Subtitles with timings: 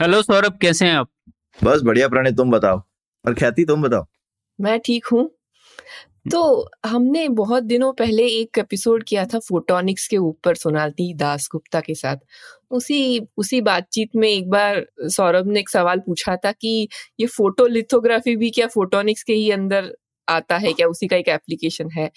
[0.00, 1.10] Hello Saurabh कैसे हैं आप?
[1.64, 2.82] बस बढ़िया प्रणय तुम बताओ?
[3.26, 4.04] और ख्याति तुम बताओ?
[4.60, 5.30] मैं ठीक हूँ।
[6.30, 11.80] तो हमने बहुत दिनों पहले एक एपिसोड किया था फोटोनिक्स के ऊपर सोनाली दास गुप्ता
[11.80, 12.16] के साथ।
[12.70, 16.88] उसी उसी बातचीत में एक बार सौरभ ने एक सवाल पूछा था कि
[17.20, 19.96] ये फ़ोटो लिथोग्राफी भी क्या फोटोनिक्स के ही अंदर
[20.28, 20.86] आता है क्या?
[20.86, 22.10] उसी का एक एप्लीकेशन है।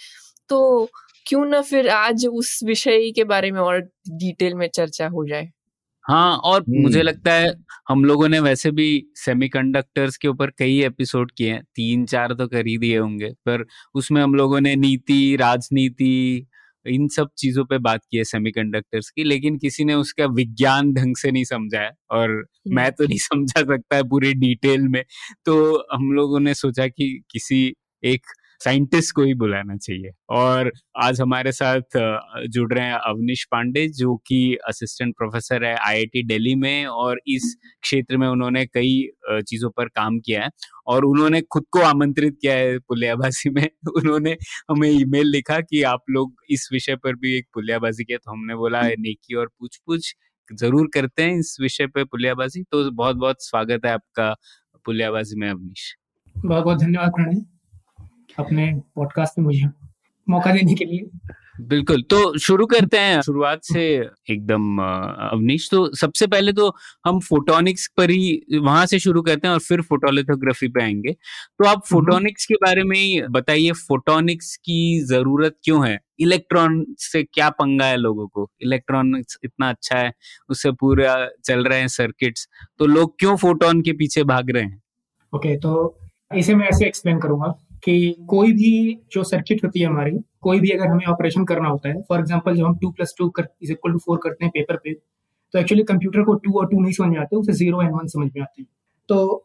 [0.49, 0.89] तो
[1.27, 5.51] क्यों ना फिर आज उस विषय के बारे में और डिटेल में चर्चा हो जाए?
[6.07, 7.53] हाँ और। मुझे लगता है
[7.89, 12.47] हम लोगों ने वैसे भी सेमीकंडक्टर्स के ऊपर कई एपिसोड किए हैं तीन चार तो
[12.47, 16.47] कर ही दिए होंगे पर उसमें हम लोगों ने नीति राजनीति
[16.85, 21.15] इन सब चीज़ों पे बात की है सेमीकंडक्टर्स की लेकिन किसी ने उसका विज्ञान ढंग
[21.15, 25.03] से नहीं समझा है और मैं तो नहीं समझा सकता है पूरी डिटेल में
[25.45, 25.57] तो
[25.93, 27.73] हम लोगों ने सोचा कि किसी
[28.03, 28.21] एक
[28.61, 31.97] साइंटिस्ट को ही बुलाना चाहिए। और आज हमारे साथ
[32.49, 37.55] जुड़ रहे हैं अवनीश पांडे जो कि असिस्टेंट प्रोफेसर है आईआईटी दिल्ली में और इस
[37.81, 38.93] क्षेत्र में उन्होंने कई
[39.47, 40.49] चीज़ों पर काम किया है।
[40.87, 44.35] और उन्होंने खुद को आमंत्रित किया है पुलियाबाजी में। उन्होंने
[44.71, 48.55] हमें ईमेल लिखा कि आप लोग इस विषय पर भी एक पुलियाबाजी किया तो हमने
[48.55, 50.13] बोला नेकी और पूछ पूछ
[50.49, 54.33] ज़रूर करते हैं इस विषय पे पुलियाबाजी। तो बहुत बहुत स्वागत है आपका
[54.85, 55.95] पुलियाबाजी में अवनीश।
[56.35, 57.56] बहुत बहुत धन्यवाद प्रणय।
[58.39, 59.65] अपने पॉडकास्ट में मुझे
[60.27, 61.09] मौका देने के लिए।
[61.59, 63.83] बिल्कुल तो शुरू करते हैं। शुरुआत से
[64.29, 66.67] एकदम अवनीश तो सबसे पहले तो
[67.05, 71.67] हम फोटोनिक्स पर ही वहाँ से शुरू करते हैं और फिर फोटोलिथोग्राफी पे आएँगे। तो
[71.67, 75.99] आप फोटोनिक्स के बारे में ही बताइए फोटोनिक्स की ज़रूरत क्यों है?
[76.19, 78.49] इलेक्ट्रॉन से क्या पंगा है लोगों को?
[78.61, 80.13] इलेक्ट्रॉनिक्स इतना अच्छा है
[80.49, 82.47] उससे पूरा चल रहे हैं सर्किट्स
[82.79, 84.81] तो लोग क्यों फोटोन के पीछे भाग रहे हैं?
[85.33, 85.97] ओके तो
[86.35, 87.53] इसे मैं ऐसे एक्सप्लेन करूँगा।
[87.87, 88.71] कि कोई भी
[89.11, 90.11] जो सर्किट होती है हमारी,
[90.41, 93.31] कोई भी अगर हमें ऑपरेशन करना होता है फॉर एग्ज़ाम्पल जब हम two plus two
[93.39, 96.79] is equal to four करते हैं पेपर पे तो एक्चुअली कंप्यूटर को टू और टू
[96.79, 98.67] नहीं समझ में आते, उसे ज़ीरो एंड वन समझ में आते हैं।
[99.09, 99.43] तो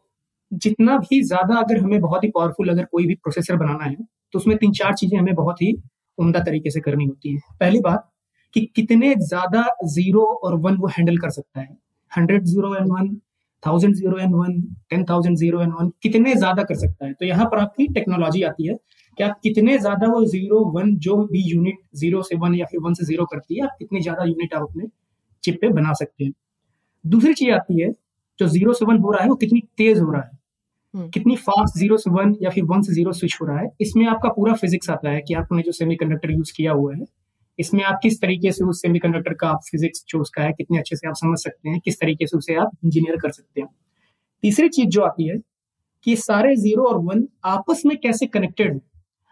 [0.51, 4.39] जितना भी ज़्यादा अगर हमें बहुत ही पावरफुल अगर कोई भी प्रोसेसर बनाना है तो
[4.39, 5.73] उसमें तीन चार चीज़ें हमें बहुत ही
[6.17, 8.09] उमदा तरीके से करनी होती है। पहली बात,
[8.53, 11.77] कि कितने ज़्यादा ज़ीरो और वन वो हैंडल कर सकता है।
[12.11, 13.07] Hundred zero and one
[13.63, 14.59] thousand zero and one
[14.89, 17.13] ten thousand zero and one कितने ज़्यादा कर सकता है?
[17.13, 18.75] तो यहाँ पर आपकी टेक्नोलॉजी आती है
[19.17, 22.79] कि आप कितने ज़्यादा वो ज़ीरो वन जो भी यूनिट ज़ीरो से वन या फिर
[22.83, 24.87] वन से ज़ीरो करती है आप कितनी ज़्यादा यूनिट आप अपने
[25.43, 26.31] चिप पे बना सकते हैं।
[27.05, 27.91] दूसरी चीज़ आती है
[28.39, 30.31] जो ज़ीरो से वन हो रहा है वो कितनी तेज हो रहा है।
[30.93, 33.69] हम्म। कितनी फास्ट ज़ीरो से वन या फिर वन से ज़ीरो स्विच हो रहा है
[33.81, 37.05] इसमें आपका पूरा फिजिक्स आता है कि आपने जो सेमीकंडक्टर यूज़ किया हुआ है
[37.59, 40.95] इसमें आप किस तरीके से उस सेमीकंडक्टर का आप फिजिक्स जो उसका है, कितने अच्छे
[40.95, 43.69] से आप समझ सकते हैं, किस तरीके से उसे आप इंजीनियर कर सकते हैं।
[44.43, 45.37] तीसरी चीज़ जो आती है
[46.05, 48.79] कि सारे ज़ीरो और वन आपस में कैसे कनेक्टेड है?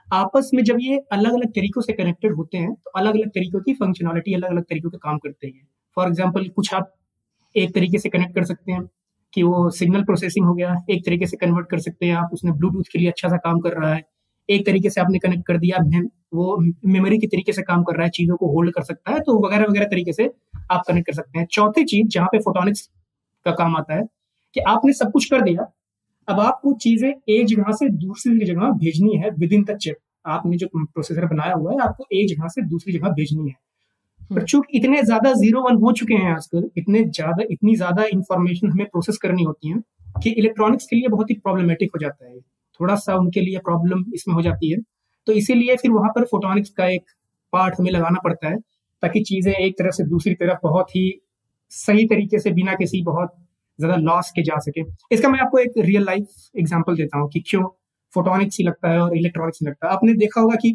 [0.08, 3.60] आपस में जब ये अलग अलग तरीकों से कनेक्टेड होते हैं तो अलग अलग तरीकों
[3.62, 5.68] की फंक्शनलिटी अलग अलग तरीकों के काम करते हैं।
[5.98, 6.94] फॉर एग्ज़ाम्पल कुछ आप
[7.56, 8.82] एक तरीके से कनेक्ट कर सकते हैं
[9.34, 12.52] कि वो सिग्नल प्रोसेसिंग हो गया, एक तरीके से कन्वर्ट कर सकते हैं आप, उसने
[12.52, 14.04] ब्लूटूथ के लिए अच्छा सा काम कर रहा है।
[14.52, 15.78] एक तरीके से आपने कनेक्ट कर दिया
[16.34, 16.58] वो
[16.88, 19.38] मेमोरी के तरीके से काम कर रहा है चीज़ों को होल्ड कर सकता है तो
[19.46, 20.30] वगैरह वगैरह तरीके से
[20.72, 22.90] आप कनेक्ट कर सकते हैं। चौथी चीज़ जहाँ पे फोटोनिक्स
[23.46, 24.04] का काम आता है
[24.56, 25.68] कि आपने सब कुछ कर दिया
[26.28, 29.98] अब आपको चीज़ें एक जगह से दूसरी जगह भेजनी है विद इन द चिप
[30.28, 33.56] आपने जो प्रोसेसर बनाया हुआ है आपको एक जगह से दूसरी जगह भेजनी है।
[34.32, 38.72] पर चूँकि इतने ज़्यादा ज़ीरो वन हो चुके हैं आजकल इतने ज़्यादा इतनी ज़्यादा इंफॉर्मेशन
[38.72, 39.82] हमें प्रोसेस करनी होती है
[40.24, 42.40] कि इलेक्ट्रॉनिक्स के लिए बहुत ही प्रॉब्लमेटिक हो जाता है
[42.82, 44.78] थोड़ा सा उनके लिए प्रॉब्लम इसमें हो जाती है।
[45.28, 47.04] तो इसीलिए फिर वहाँ पर फोटोनिक्स का एक
[47.54, 48.58] पार्ट हमें लगाना पड़ता है,
[49.04, 51.12] ताकि चीज़ें एक तरफ़ से दूसरी तरफ़ बहुत ही
[51.72, 53.34] सही तरीके से बिना किसी बहुत
[53.80, 57.40] ज़्यादा लॉस के जा सके। इसका मैं आपको एक रियल लाइफ एग्ज़ाम्पल देता हूँ कि
[57.50, 57.64] क्यों
[58.14, 60.74] फोटोनिक्स ही लगता है और इलेक्ट्रॉनिक्स ही लगता। है आपने देखा होगा कि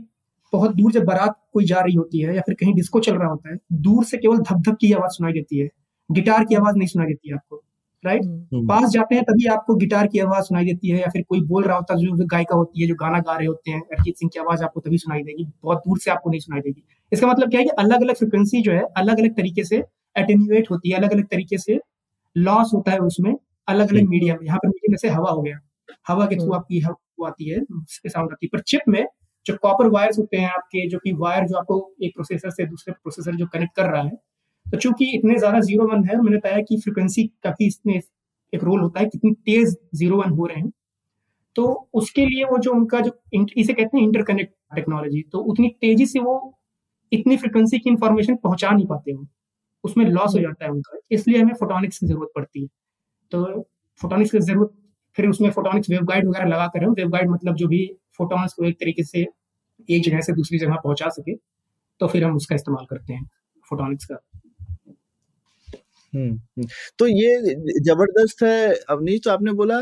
[0.52, 3.28] बहुत दूर जब बारात कोई जा रही होती है या फिर कहीं डिस्को चल रहा
[3.30, 5.68] होता है, दूर से केवल धक धप की आवाज़ सुनाई देती है।
[6.10, 7.62] गिटार की आवाज़ नहीं सुनाई देती है आपको।
[8.04, 11.22] राइट हम्म, पास जाते हैं तभी आपको गिटार की आवाज़ सुनाई देती है या फिर
[11.28, 13.80] कोई बोल रहा होता है जो गायिका होती है जो गाना गा रहे होते हैं
[13.82, 16.82] अरिजीत सिंह की आवाज़ आपको तभी सुनाई देगी बहुत दूर से आपको नहीं सुनाई देगी।
[17.12, 19.76] इसका मतलब क्या है कि अलग अलग फ्रिक्वेंसी जो है अलग अलग तरीके से
[20.16, 21.78] एटेन्यूएट होती है अलग अलग तरीके से
[22.36, 23.34] लॉस होता है उसमें
[23.68, 25.58] अलग अलग मीडियम यहाँ पर मीडियम जैसे हवा हो गया।
[26.08, 27.60] हवा के थ्रू आपकी हवा आती है
[28.08, 29.04] साउंड आती है। पर चिप में
[29.46, 32.92] जो कॉपर वायर्स होते हैं आपके जो कि वायर जो आपको एक प्रोसेसर से दूसरे
[32.94, 34.12] प्रोसेसर जो कनेक्ट कर रहा है
[34.66, 38.80] तो चूँकि इतने ज़्यादा ज़ीरो वन है, मैंने बताया कि फ्रिक्वेंसी काफ़ी इसमें एक रोल
[38.80, 40.70] होता है, कितनी तेज ज़ीरो वन हो रहे हैं।
[41.56, 46.06] तो उसके लिए वो जो उनका जो इसे कहते हैं इंटरकनेक्ट टेक्नोलॉजी तो उतनी तेज़ी
[46.06, 46.34] से वो
[47.12, 49.26] इतनी फ्रिक्वेंसी की इंफॉर्मेशन पहुँचा नहीं पाते वो।
[49.84, 52.66] उसमें लॉस हो जाता है उनका। इसलिए हमें फोटोनिक्स की ज़रूरत पड़ती है।
[53.32, 53.44] तो
[54.00, 54.72] फोटोनिक्स की ज़रूरत,
[55.16, 57.86] फिर उसमें फोटोनिक्स वेव गाइड वगैरह लगा कर वेव गाइड मतलब जो भी
[58.18, 59.26] फोटोन्स को एक तरीके से
[59.88, 61.34] एक जगह से दूसरी जगह पहुँचा सके
[62.00, 63.24] तो फिर हम उसका इस्तेमाल करते हैं
[63.66, 64.18] फोटोनिक्स का।
[66.14, 66.66] हम्म, हम्म।
[66.98, 69.80] तो ये ज़बरदस्त है अवनीश तो आपने बोला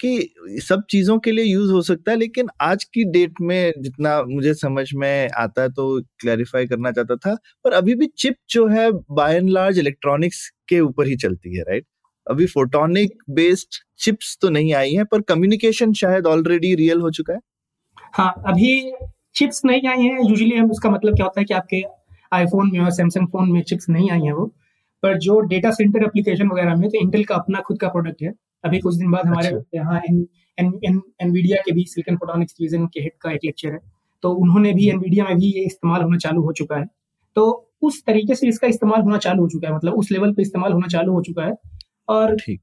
[0.00, 4.22] कि सब चीज़ों के लिए यूज़ हो सकता है लेकिन आज की डेट में जितना
[4.22, 8.66] मुझे समझ में आता है तो क्लैरिफाई करना चाहता था पर अभी भी चिप जो
[8.68, 11.86] है बाय एंड लार्ज इलेक्ट्रॉनिक्स के ऊपर ही चलती है राइट
[12.26, 17.32] अभी फोटोनिक बेस्ड चिप्स तो नहीं आई है पर कम्युनिकेशन शायद ऑलरेडी रियल हो चुका
[17.32, 17.40] है?
[18.14, 18.92] हाँ अभी
[19.34, 21.82] चिप्स नहीं आई हैं। यूजुअली हम उसका मतलब क्या होता है कि आपके
[22.32, 24.52] आईफोन में और सैमसंग फ़ोन में चिप्स नहीं आई हैं वो।
[25.04, 28.32] पर जो डेटा सेंटर एप्लीकेशन वगैरह में तो इंटेल का अपना खुद का प्रोडक्ट है।
[28.64, 30.00] अभी कुछ दिन बाद हमारे अच्छा। यहाँ
[30.58, 33.78] एनवीडिया के भी सिलिकन फोटोनिक्स डिवीज़न के हेड का एक लेक्चर है।
[34.22, 36.86] तो उन्होंने भी एनवीडिया में भी ये इस्तेमाल होना चालू हो चुका है।
[37.36, 40.42] तो उस तरीके से इसका इस्तेमाल होना चालू हो चुका है मतलब उस लेवल पे
[40.42, 41.54] इस्तेमाल होना चालू हो चुका है।
[42.08, 42.60] और ठीक।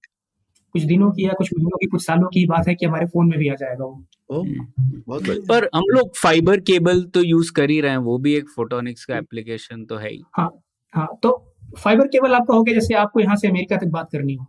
[0.76, 3.30] कुछ दिनों की या कुछ महीनों की कुछ सालों की बात है कि हमारे फ़ोन
[3.30, 7.80] में भी आ जाएगा वो। बहुत पर हम लोग फाइबर केबल तो यूज़ कर ही
[7.82, 10.50] रहे हैं वो भी एक फोटोनिक्स का एप्लीकेशन तो है ही। हाँ
[10.94, 11.32] हाँ तो
[11.78, 14.46] फाइबर केबल आपका हो गया जैसे आपको यहाँ से अमेरिका तक बात करनी हो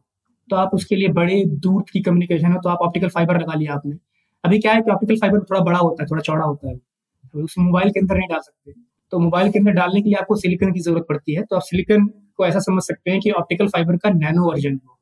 [0.48, 3.74] तो आप उसके लिए बड़े दूर की कम्युनिकेशन है तो आप ऑप्टिकल फाइबर लगा लिया
[3.74, 3.96] आपने।
[4.44, 7.44] अभी क्या है कि ऑप्टिकल फाइबर थोड़ा बड़ा होता है थोड़ा चौड़ा होता है तो
[7.44, 8.72] उस मोबाइल के अंदर नहीं डाल सकते।
[9.12, 11.62] तो मोबाइल के अंदर डालने के लिए आपको सिलिकन की ज़रूरत पड़ती है तो आप
[11.62, 14.98] सिलिकन को ऐसा समझ सकते हैं कि ऑप्टिकल फाइबर का नैनो वर्जन हो।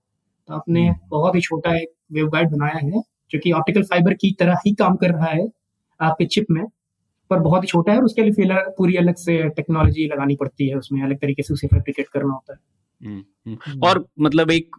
[0.49, 4.15] तो आपने हम्म। बहुत ही छोटा एक वेव गाइड बनाया है जो कि ऑप्टिकल फाइबर
[4.15, 5.47] की तरह ही काम कर रहा है
[6.01, 6.65] आपके चिप में।
[7.31, 10.69] पर बहुत ही छोटा है और उसके लिए फ़िलहाल पूरी अलग से टेक्नोलॉजी लगानी पड़ती
[10.69, 12.59] है उसमें अलग तरीके से उसे फैब्रिकेट करना होता है।
[13.03, 14.77] हम्म, हम्म। हम्म। और मतलब एक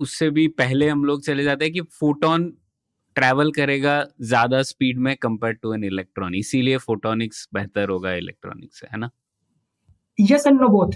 [0.00, 2.52] उससे भी पहले हम लोग चले जाते हैं कि फोटोन
[3.16, 8.86] ट्रैवल करेगा ज़्यादा स्पीड में कंपेयर टू एन इलेक्ट्रॉन इसीलिए फोटोनिक्स बेहतर होगा इलेक्ट्रॉनिक्स से
[8.92, 9.10] है ना?
[10.18, 10.92] यस एंड नो बोथ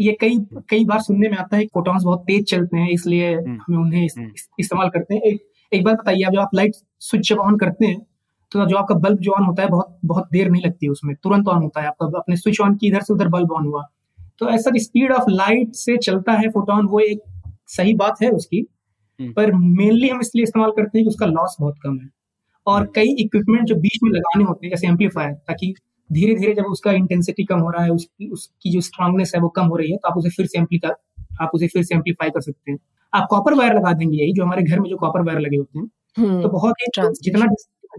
[0.00, 0.38] ये कई
[0.70, 4.14] कई बार सुनने में आता है फोटॉन्स बहुत तेज चलते हैं इसलिए हम उन्हें इस,
[4.60, 5.42] इस्तेमाल करते हैं। एक
[5.72, 7.98] एक बात बताइए जब आप लाइट स्विच जब ऑन करते हैं
[8.52, 11.14] तो जो आपका बल्ब जो ऑन होता है बहुत बहुत देर नहीं लगती है उसमें
[11.16, 13.82] तुरंत ऑन होता है आपका अपने स्विच ऑन की इधर से उधर बल्ब ऑन हुआ
[14.40, 17.22] तो ऐसा स्पीड ऑफ़ लाइट से चलता है फोटोन वो एक
[17.68, 18.64] सही बात है उसकी
[19.20, 22.08] हम्म। पर मेनली हम इसलिए इस्तेमाल करते हैं कि उसका लॉस बहुत कम है
[22.66, 25.74] और हम्म। कई इक्विपमेंट जो बीच में लगाने होते हैं जैसे एम्पलीफायर ताकि
[26.10, 29.48] धीरे धीरे जब उसका इंटेंसिटी कम हो रहा है उसकी उसकी जो स्ट्रांगनेस है वो
[29.56, 30.80] कम हो रही है तो आप उसे फिर से एम्पली
[31.40, 32.78] आप उसे फिर से एम्पलीफाई कर सकते हैं
[33.12, 35.78] आप कॉपर वायर लगा देंगे यही जो हमारे घर में जो कॉपर वायर लगे होते
[35.78, 37.46] हैं हम्म। तो बहुत ही जितना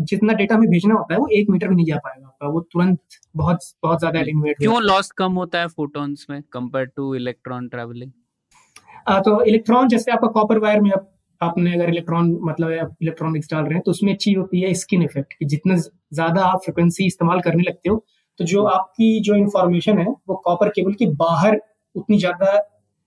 [0.02, 2.60] जितना डेटा हमें भेजना होता है वो एक मीटर भी नहीं जा पाएगा आपका। वो
[2.64, 3.00] तुरंत
[3.36, 8.12] बहुत बहुत ज़्यादा एलिमिनेट क्यों लॉस कम होता है फोटोन्स में कंपेयर टू इलेक्ट्रॉन ट्रैवलिंग
[9.26, 10.92] तो इलेक्ट्रॉन जैसे आपका कॉपर वायर में
[11.42, 15.34] आपने अगर इलेक्ट्रॉन मतलब इलेक्ट्रॉनिक्स डाल रहे हैं तो उसमें अच्छी होती है स्किन इफ़ेक्ट
[15.34, 18.04] कि जितना ज़्यादा आप फ्रिक्वेंसी इस्तेमाल करने लगते हो
[18.40, 21.60] तो जो आपकी जो इन्फॉर्मेशन है वो कॉपर केबल के बाहर
[21.96, 22.58] उतनी ज़्यादा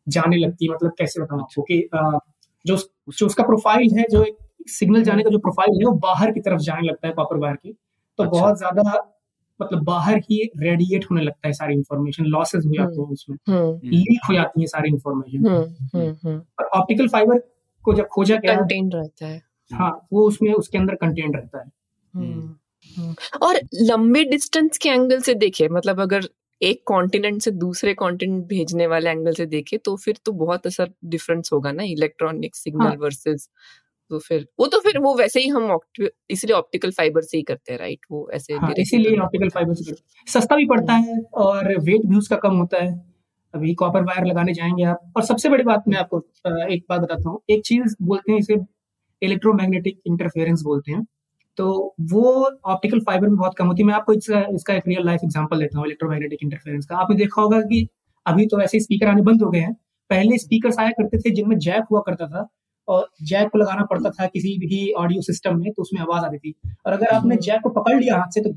[0.07, 1.89] जाने लगती है। मतलब कैसे बताऊँ आपको कि
[2.65, 2.77] जो
[3.11, 4.37] जो उसका प्रोफ़ाइल है जो एक
[4.69, 7.57] सिग्नल जाने का जो प्रोफ़ाइल है वो बाहर की तरफ़ जाने लगता है कॉपर वायर
[7.57, 8.83] की तो अच्छा। बहुत ज़्यादा
[9.61, 13.37] मतलब बाहर ही रेडिएट होने लगता है सारी इन्फॉर्मेशन लॉसेस हो जाते हैं हम्म। उसमें
[13.91, 17.39] लीक हम्म। हो जाती है सारी इन्फॉर्मेशन और ऑप्टिकल फाइबर
[17.85, 21.71] को जब खोजा गया कंटेन रहता है हाँ वो उसमें उसके अंदर कंटेन रहता है
[22.15, 26.29] हम्म। और लंबे डिस्टेंस के एंगल से देखे मतलब अगर
[26.61, 30.91] एक कॉन्टिनेंट से दूसरे कॉन्टिनेंट भेजने वाले एंगल से देखे तो फिर तो बहुत असर
[31.05, 33.49] डिफरेंस होगा ना इलेक्ट्रॉनिक सिग्नल वर्सेस
[34.13, 35.79] तो फिर वो तो फिर वो वैसे ही हम
[36.31, 39.95] इसलिए ऑप्टिकल फाइबर से ही करते हैं राइट वो ऐसे हाँ, इसीलिए ऑप्टिकल फाइबर से
[40.29, 42.93] सस्ता भी पड़ता है और वेट भी उसका कम होता है।
[43.55, 46.19] अभी कॉपर वायर लगाने जाएँगे आप। और सबसे बड़ी बात मैं आपको
[46.71, 48.57] एक बात बताता हूँ। एक चीज़ बोलते हैं इसे
[49.23, 51.05] इलेक्ट्रोमैग्नेटिक इंटरफेरेंस बोलते हैं।
[51.59, 55.07] तो वो ऑप्टिकल फाइबर में बहुत कम होती है। मैं आपको इसका इसका एक रियल
[55.07, 57.87] लाइफ एग्जांपल देता हूँ इलेक्ट्रोमैग्नेटिक इंटरफेरेंस का। आपने देखा होगा कि
[58.27, 59.75] अभी तो ऐसे स्पीकर आने बंद हो गए हैं।
[60.11, 62.49] पहले स्पीकर आया करते थे जिनमें जैक हुआ करता था।
[62.89, 66.39] और जैक को लगाना पड़ता था किसी भी ऑडियो सिस्टम में तो उसमें आवाज़ आती
[66.41, 66.55] थी।
[66.87, 68.53] और अगर आपने जैक को पकड़ लिया हाथ से तो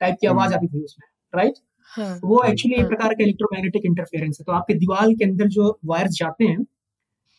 [0.00, 1.54] टाइप की आवाज़ आती थी उसमें राइट
[1.92, 5.48] हाँ, वो एक्चुअली हाँ, एक प्रकार का इलेक्ट्रोमैग्नेटिक इंटरफेरेंस है। तो आपके दीवार के अंदर
[5.50, 6.64] जो वायर्स जाते हैं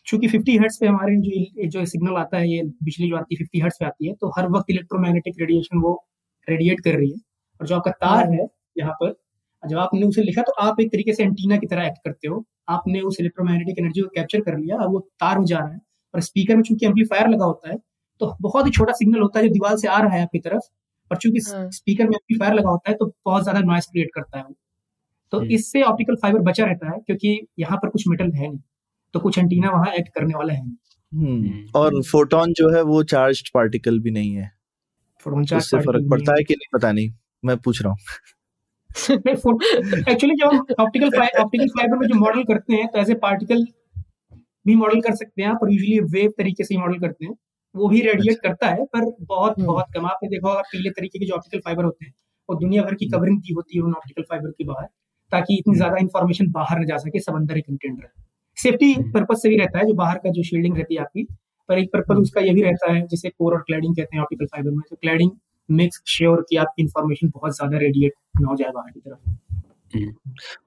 [0.06, 3.44] चूँकि 50 हर्ट्स पे हमारे जो जो सिग्नल आता है ये बिजली जो आती है
[3.44, 5.94] 50 हर्ट्स पे आती है तो हर वक्त इलेक्ट्रोमैग्नेटिक रेडिएशन वो
[6.48, 7.18] रेडिएट कर रही है।
[7.60, 8.46] और जो आपका तार हाँ। है
[8.78, 9.14] यहाँ पर
[9.62, 12.44] जब आपने उसे लिखा तो आप एक तरीके से एंटीना की तरह एक्ट करते हो।
[12.68, 15.80] आपने उस इलेक्ट्रोमैग्नेटिक एनर्जी को कैप्चर कर लिया अब वो तार में जा रहा है
[16.14, 17.76] और स्पीकर में चूँकि एम्पलीफायर लगा होता है
[18.20, 20.70] तो बहुत ही छोटा सिग्नल होता है जो दीवार से आ रहा है आपकी तरफ़
[21.10, 24.38] और चूँकि स्पीकर हाँ। में एम्पलीफायर लगा होता है तो बहुत ज़्यादा नॉइस क्रिएट करता
[24.38, 24.54] है वो
[25.32, 28.60] तो। इससे ऑप्टिकल फाइबर बचा रहता है क्योंकि यहाँ पर कुछ मेटल है नहीं
[29.14, 30.76] तो कुछ एंटीना वहाँ एक्ट करने वाला है नहीं
[31.12, 34.50] हम्म, हम्म। और फोटोन जो है वो चार्ज पार्टिकल भी नहीं है
[35.26, 37.12] फोटोन चार्ज फ़र्क पड़ता है कि नहीं पता नहीं
[37.44, 37.98] मैं पूछ रहा हूँ
[39.08, 43.64] एक्चुअली जब हम ऑप्टिकल ऑप्टिकल फाइबर में जो मॉडल करते हैं तो ऐसे पार्टिकल
[44.66, 47.34] भी मॉडल कर सकते हैं पर यूजुअली वेव तरीके से मॉडल करते हैं।
[47.74, 51.18] वो भी रेडिएट करता है पर बहुत हम्म। बहुत कम। आपने देखा होगा पीले तरीके
[51.18, 52.12] के जो ऑप्टिकल फाइबर होते हैं
[52.48, 54.86] और दुनिया भर की कवरिंग की होती है उन ऑप्टिकल फाइबर के बाहर
[55.32, 58.26] ताकि इतनी ज़्यादा इन्फॉर्मेशन बाहर न जा सके सब अंदर ही। कंटेंट रहे
[58.56, 61.24] सेफ्टी पर्पज से भी रहता है जो बाहर का जो शील्डिंग रहती है आपकी
[61.68, 64.46] पर एक पर्पज उसका ये भी रहता है जिसे कोर और क्लैडिंग कहते हैं ऑप्टिकल
[64.46, 65.30] फाइबर में। तो क्लैडिंग
[65.68, 69.36] मेक्स श्योर कि आपकी इंफॉर्मेशन बहुत ज़्यादा रेडिएट ना हो जाए बाहर की तरफ़।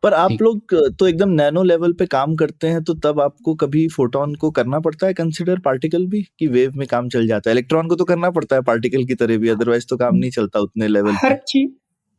[0.03, 3.87] पर आप लोग तो एकदम नैनो लेवल पे काम करते हैं तो तब आपको कभी
[3.87, 6.21] फोटोन को करना पड़ता है कंसिडर पार्टिकल भी?
[6.39, 7.53] कि वेव में काम चल जाता है?
[7.53, 10.59] इलेक्ट्रॉन को तो करना पड़ता है पार्टिकल की तरह भी अदरवाइज़ तो काम नहीं चलता
[10.59, 11.69] उतने लेवल हर चीज़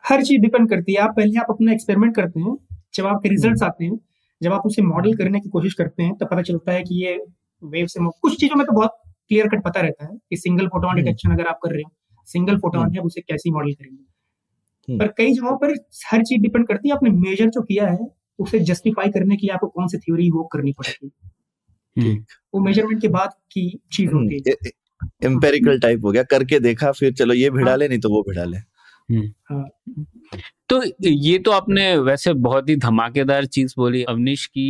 [0.05, 2.57] हर चीज़ डिपेंड करती है। आप पहले आप अपना एक्सपेरिमेंट करते हैं
[2.95, 3.99] जब आपके रिज़ल्ट आते हैं
[4.41, 7.15] जब आप उसे मॉडल करने की कोशिश करते हैं तो पता चलता है कि ये
[7.63, 8.97] वेव से कुछ चीज़ों में तो बहुत
[9.31, 11.91] क्लियर कट पता रहता है कि सिंगल फोटोन हम्म। डिटेक्शन अगर आप कर रहे हो।
[12.29, 14.05] सिंगल फोटोन हम्म। है उसे कैसे मॉडल करेंगे
[14.89, 15.75] हम्म। पर कई जगहों पर
[16.07, 19.55] हर चीज़ डिपेंड करती है आपने मेजर जो किया है उसे जस्टिफाई करने के लिए
[19.55, 21.11] आपको कौन सी थ्योरी वो करनी पड़ेगी
[21.97, 22.25] हम्म।
[22.55, 24.71] वो मेज़रमेंट के बाद की चीज़ होती है
[25.25, 28.23] एम्पेरिकल टाइप हो गया करके देखा फिर चलो ये भिड़ा हाँ। ले नहीं तो वो
[28.29, 28.59] भिड़ा ले
[30.69, 34.69] तो ये तो आपने वैसे बहुत ही धमाकेदार चीज़ बोली अवनीश की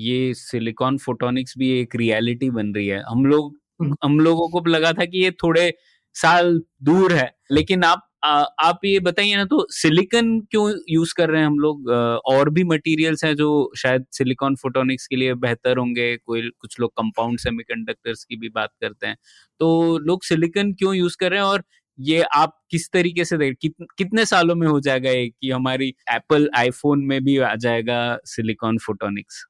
[0.00, 4.64] ये सिलिकॉन फोटोनिक्स भी एक रियलिटी बन रही है हम लोग हम्म। हम लोगों को
[4.68, 5.72] लगा था कि ये थोड़े
[6.14, 8.28] साल दूर है। लेकिन आप आ,
[8.60, 11.88] आप ये बताइए ना तो सिलिकॉन क्यों यूज़ कर रहे हैं हम लोग?
[12.26, 16.90] और भी मटेरियल्स हैं जो शायद सिलिकॉन फोटोनिक्स के लिए बेहतर होंगे। कोई कुछ लोग
[16.92, 19.16] कंपाउंड सेमीकंडक्टर्स की भी बात करते हैं।
[19.60, 21.46] तो लोग सिलिकॉन क्यों यूज़ कर रहे हैं?
[21.46, 21.64] और
[21.98, 25.88] ये आप किस तरीके से देख कित, कितने सालों में हो जाएगा ये कि हमारी
[26.12, 29.44] एप्पल आईफोन में भी आ जाएगा सिलिकॉन फोटोनिक्स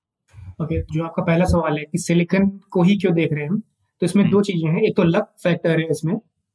[0.63, 3.61] ओके जो आपका पहला सवाल है कि सिलिकॉन को ही क्यों देख रहे हैं हम?
[3.61, 6.15] तो इसमें हम्म। दो चीज़ें हैं। एक तो लक फैक्टर है इसमें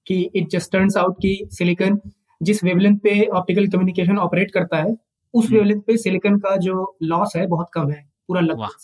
[0.09, 1.99] कि इट जस्ट टर्न्स आउट कि सिलिकॉन
[2.41, 4.95] जिस वेवलेंथ पे ऑप्टिकल कम्युनिकेशन ऑपरेट करता है
[5.33, 8.77] उस हम्म। वेवलेंथ पे सिलिकन का जो लॉस है बहुत कम है पूरा वाह।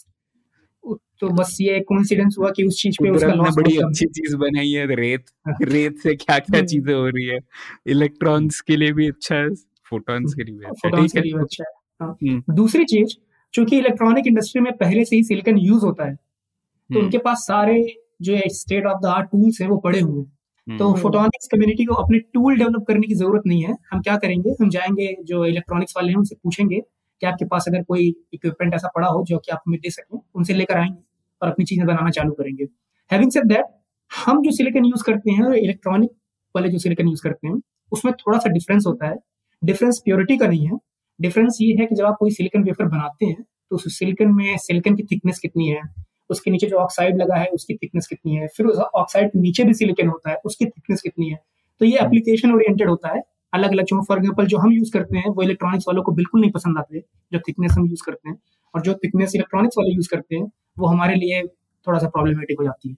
[1.22, 4.72] तो बस ये कोइंसिडेंस हुआ कि उस चीज़ पे उसका लॉस बड़ी अच्छी चीज़ बनाई
[4.72, 7.40] है रेत हाँ। रेत से क्या क्या हम्म। चीज़ें हो रही है
[7.88, 9.50] इलेक्ट्रॉन्स के लिए भी अच्छा है
[9.92, 13.16] फोटॉन्स के लिए भी अच्छा है फोटॉन्स के लिए अच्छा है। हम्म। दूसरी चीज़
[13.54, 17.46] चूँकि इलेक्ट्रॉनिक इंडस्ट्री में पहले से ही सिलिकॉन यूज़ होता है तो हम्म, उनके पास
[17.48, 17.82] सारे
[18.22, 20.32] जो state of the art tools है वो पड़े हुए हैं हम्म,
[20.68, 24.50] तो फोटोनिक्स कम्युनिटी को अपने टूल डेवलप करने की ज़रूरत नहीं है। हम क्या करेंगे?
[24.62, 26.80] हम जाएँगे जो इलेक्ट्रॉनिक्स वाले हैं, उनसे पूछेंगे
[27.22, 30.20] कि आपके पास अगर कोई इक्विपमेंट ऐसा पड़ा हो जो कि आप हमें दे सकें,
[30.36, 30.98] उनसे लेकर आएँगे
[31.42, 32.66] और अपनी चीज़ें बनाना चालू करेंगे।
[33.12, 33.66] हैविंग सेड दैट
[34.12, 36.10] हम जो सिलिकॉन यूज़ करते हैं और इलेक्ट्रॉनिक
[36.56, 37.56] वाले जो सिलिकॉन यूज़ करते हैं,
[37.92, 39.16] उसमें थोड़ा सा डिफरेंस होता है।
[39.62, 40.78] डिफरेंस प्योरिटी का नहीं है।
[41.20, 44.58] डिफरेंस ये है कि जब आप कोई सिलिकॉन वेफर बनाते हैं तो उस सिलिकॉन में
[44.60, 45.82] सिलिकॉन की थिकनेस कितनी है?
[46.30, 48.48] उसके नीचे जो ऑक्साइड लगा है उसकी थिकनेस कितनी है?
[48.48, 51.40] फिर उस ऑक्साइड के नीचे भी सिलिकॉन होता है उसकी थिकनेस कितनी है?
[51.82, 53.22] तो ये एप्लीकेशन ओरिएंटेड होता है।
[53.54, 56.42] अलग अलग जो फॉर एग्ज़ाम्पल जो हम यूज़ करते हैं वो इलेक्ट्रॉनिक्स वालों को बिल्कुल
[56.42, 58.38] नहीं पसंद आते जो थिकनेस हम यूज़ करते हैं।
[58.74, 61.42] और जो थिकनेस इलेक्ट्रॉनिक्स वाले यूज़ करते हैं वो हमारे लिए
[61.88, 62.96] थोड़ा सा प्रॉब्लमेटिक हो जाती है।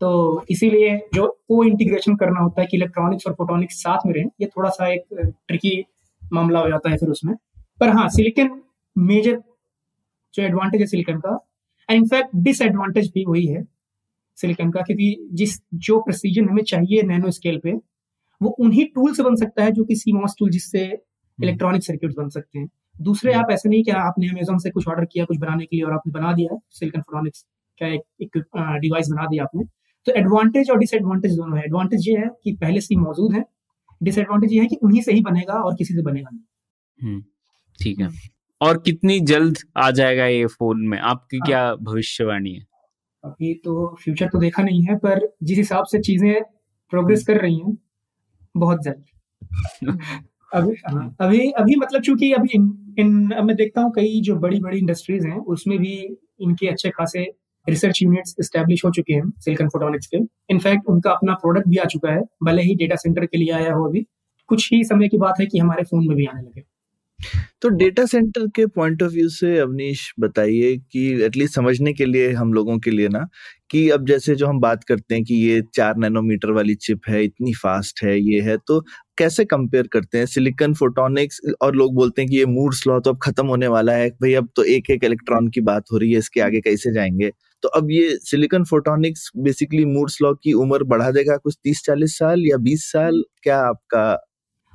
[0.00, 4.26] तो इसीलिए जो को इंटीग्रेशन करना होता है कि इलेक्ट्रॉनिक्स और फोटोनिक्स साथ में रहें
[4.40, 5.04] ये थोड़ा सा एक
[5.48, 5.72] ट्रिकी
[6.22, 7.34] मामला हो जाता है फिर उसमें।
[7.80, 8.50] पर हाँ सिलिकन
[8.96, 9.40] मेजर
[10.34, 11.38] जो एडवांटेज है सिलिकॉन का
[11.90, 13.64] इनफैक्ट डिसएडवांटेज भी वही है
[14.36, 17.72] सिलिकॉन का क्योंकि जिस जो प्रेसिजन हमें चाहिए नैनो स्केल पे
[18.42, 20.84] वो उन्हीं टूल से बन सकता है जो कि सीमॉस टूल जिससे
[21.42, 22.68] इलेक्ट्रॉनिक सर्किट बन सकते हैं।
[23.02, 25.84] दूसरे आप ऐसे नहीं कि आपने अमेजोन से कुछ ऑर्डर किया कुछ बनाने के लिए
[25.84, 27.46] और आपने बना दिया सिलिकॉन फोटोनिक्स
[27.80, 28.38] का एक, एक
[28.80, 29.64] डिवाइस बना दिया आपने।
[30.06, 33.44] तो एडवांटेज और डिसएडवांटेज दोनों है। एडवांटेज ये है कि पहले से ही मौजूद है।
[34.02, 37.24] डिसएडवांटेज ये है कि उन्हीं से ही बनेगा और किसी से बनेगा नहीं। हम्म,
[37.82, 38.08] ठीक है।
[38.60, 40.98] और कितनी जल्द आ जाएगा ये फ़ोन में?
[40.98, 42.66] आपकी हाँ। क्या भविष्यवाणी है?
[43.24, 46.42] अभी तो फ्यूचर तो देखा नहीं है पर जिस हिसाब से चीज़ें
[46.92, 47.76] प्रोग्रेस कर रही हैं
[48.56, 49.04] बहुत जल्द।
[50.54, 54.36] अभी हाँ, अभी अभी मतलब चूँकि अभी इन, इन अब मैं देखता हूँ कई जो
[54.36, 55.94] बड़ी बड़ी इंडस्ट्रीज़ हैं उसमें भी
[56.40, 57.24] इनके अच्छे खासे
[57.66, 60.18] रिसर्च यूनिट्स एस्टेब्लिश हो चुके हैं सिलिकॉन फोटोनिक्स के।
[60.50, 63.74] इनफैक्ट उनका अपना प्रोडक्ट भी आ चुका है भले ही डेटा सेंटर के लिए आया
[63.74, 64.06] हो अभी।
[64.48, 66.62] कुछ ही समय की बात है कि हमारे फ़ोन में भी आने लगे।
[67.62, 72.30] तो डेटा सेंटर के पॉइंट ऑफ़ व्यू से अवनीश बताइए कि एटलीस्ट समझने के लिए
[72.32, 73.26] हम लोगों के लिए ना,
[73.70, 77.24] कि अब जैसे जो हम बात करते हैं कि ये चार नैनोमीटर वाली चिप है,
[77.24, 78.80] इतनी फास्ट है, ये है तो
[79.18, 80.26] कैसे कंपेयर करते हैं?
[80.26, 83.92] सिलिकॉन फोटोनिक्स और लोग बोलते हैं कि ये मूड्स लॉ तो अब खत्म होने वाला
[83.92, 86.92] है, भाई अब तो एक एक इलेक्ट्रॉन की बात हो रही है, इसके आगे कैसे
[86.94, 87.30] जाएँगे?
[87.62, 92.16] तो अब ये silicon photonics basically Moore's law की उम्र बढ़ा देगा कुछ तीस चालीस
[92.18, 93.22] साल या बीस साल?
[93.42, 94.12] क्या आपका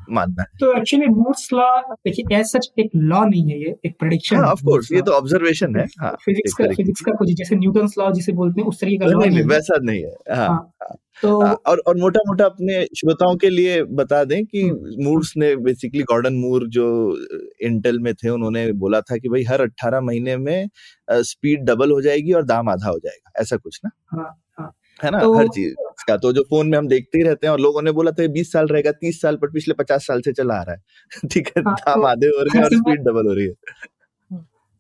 [0.10, 1.70] मानना है। तो एक्चुअली मूर्स लॉ
[2.06, 5.12] देखिए एज सच एक लॉ नहीं है ये एक प्रेडिक्शन हाँ ऑफ़ कोर्स ये तो
[5.12, 7.56] ऑब्जर्वेशन है। हाँ फिजिक्स का फिजिक्स का कुछ जैसे
[8.00, 10.96] लॉ जिसे बोलते हैं उस तरीके का लॉ नहीं नहीं वैसा नहीं है। हाँ हाँ
[11.22, 15.34] तो हाँ, और और मोटा मोटा अपने श्रोताओं के लिए बता दें कि हम्म। मूर्स
[15.38, 16.88] ने बेसिकली गॉर्डन मूर जो
[17.62, 20.68] इंटेल में थे उन्होंने बोला था कि भाई हर 18 महीने में
[21.12, 23.92] स्पीड डबल हो जाएगी और दाम आधा हो जाएगा। ऐसा कुछ ना?
[24.06, 24.72] हाँ हाँ।
[25.04, 25.20] है ना?
[25.20, 25.74] तो हर चीज़
[26.08, 28.28] का। तो जो फ़ोन में हम देखते ही रहते हैं और लोगों ने बोला था
[28.28, 31.48] बीस साल रहेगा तीस साल पर पिछले पचास साल से चला आ रहा है। ठीक
[31.48, 33.54] है हाँ दाम तो आधे हो रहे हैं और स्पीड डबल हो रही है।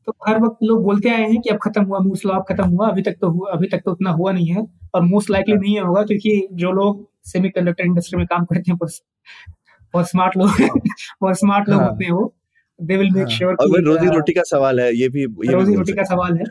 [0.07, 2.89] तो हर वक्त लोग बोलते आए हैं कि अब खत्म हुआ मूस लॉ खत्म हुआ
[2.89, 5.61] अभी तक तो हुआ अभी तक तो उतना हुआ नहीं है और मोस्ट लाइकली हाँ।
[5.61, 10.49] नहीं होगा क्योंकि जो लोग सेमीकंडक्टर इंडस्ट्री में काम करते हैं बहुत स्मार्ट लोग
[11.21, 12.33] बहुत स्मार्ट लोग हाँ। होते हैं वो।
[12.81, 15.75] दे विल मेक हाँ। श्योर और रोजी रोटी का सवाल है ये भी ये रोजी
[15.75, 16.43] रोटी का सवाल है।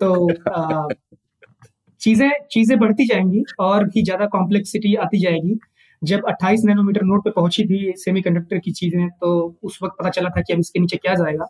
[0.00, 0.28] तो
[2.02, 5.58] चीज़ें चीज़ें बढ़ती जाएँगी और भी ज़्यादा कॉम्प्लेक्सिटी आती जाएगी।
[6.02, 9.32] जब 28 नैनोमीटर नोड पे पहुँची थी सेमीकंडक्टर की चीज़ें तो
[9.64, 11.46] उस वक्त पता चला था कि अब इसके नीचे क्या जाएगा।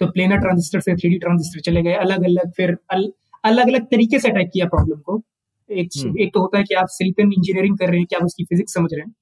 [0.00, 3.12] तो प्लेनर ट्रांजिस्टर से थ्री ट्रांजिस्टर चले गए। अलग अलग फिर अल,
[3.44, 5.22] अलग अलग तरीके से अटैक किया प्रॉब्लम को।
[5.70, 8.24] एक हम्म। एक तो होता है कि आप सिलिकन इंजीनियरिंग कर रहे हैं कि आप
[8.24, 9.12] उसकी फिजिक्स समझ रहे हैं।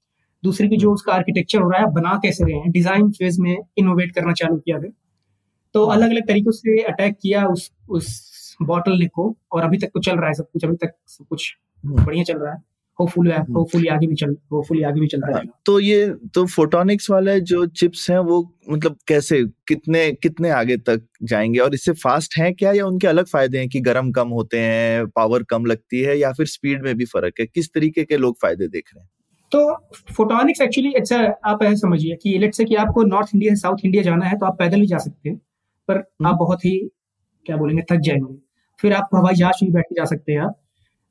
[0.43, 2.71] दूसरी की जो हम्म। उसका आर्किटेक्चर हो रहा है आप बना कैसे रहे हैं?
[2.73, 4.91] डिज़ाइन फ़ेज़ में इनोवेट करना चालू किया गया।
[5.75, 8.09] तो हम्म। अलग अलग तरीकों से अटैक किया उस उस
[8.67, 11.27] बॉटल नेक को और अभी तक तो चल रहा है सब कुछ अभी तक सब
[11.31, 12.63] कुछ हम्म। बढ़िया चल रहा है।
[13.01, 17.11] होपफुली हम्म। होपफुली आगे भी चल होपफुली आगे भी चलता हाँ, तो ये तो फोटोनिक्स
[17.11, 21.59] वाले जो चिप्स हैं वो मतलब कैसे कितने कितने आगे तक जाएँगे?
[21.59, 25.07] और इससे फास्ट हैं क्या या उनके अलग फ़ायदे हैं कि गर्म कम होते हैं
[25.07, 27.47] पावर कम लगती है या फिर स्पीड में भी फ़र्क है?
[27.47, 29.11] किस तरीके के लोग फ़ायदे देख रहे हैं?
[29.53, 29.77] तो
[30.15, 34.03] फोटोनिक्स एक्चुअली अच्छा आप ऐसे समझिए कि से कि आपको नॉर्थ इंडिया से साउथ इंडिया
[34.03, 35.39] जाना है तो आप पैदल भी जा सकते हैं
[35.89, 36.91] पर आप हम्म। बहुत ही
[37.47, 40.41] क्या बोलेंगे थक जाएँगे। फिर आप हवाई जहाज़ में भी बैठ के जा सकते हैं
[40.41, 40.57] आप।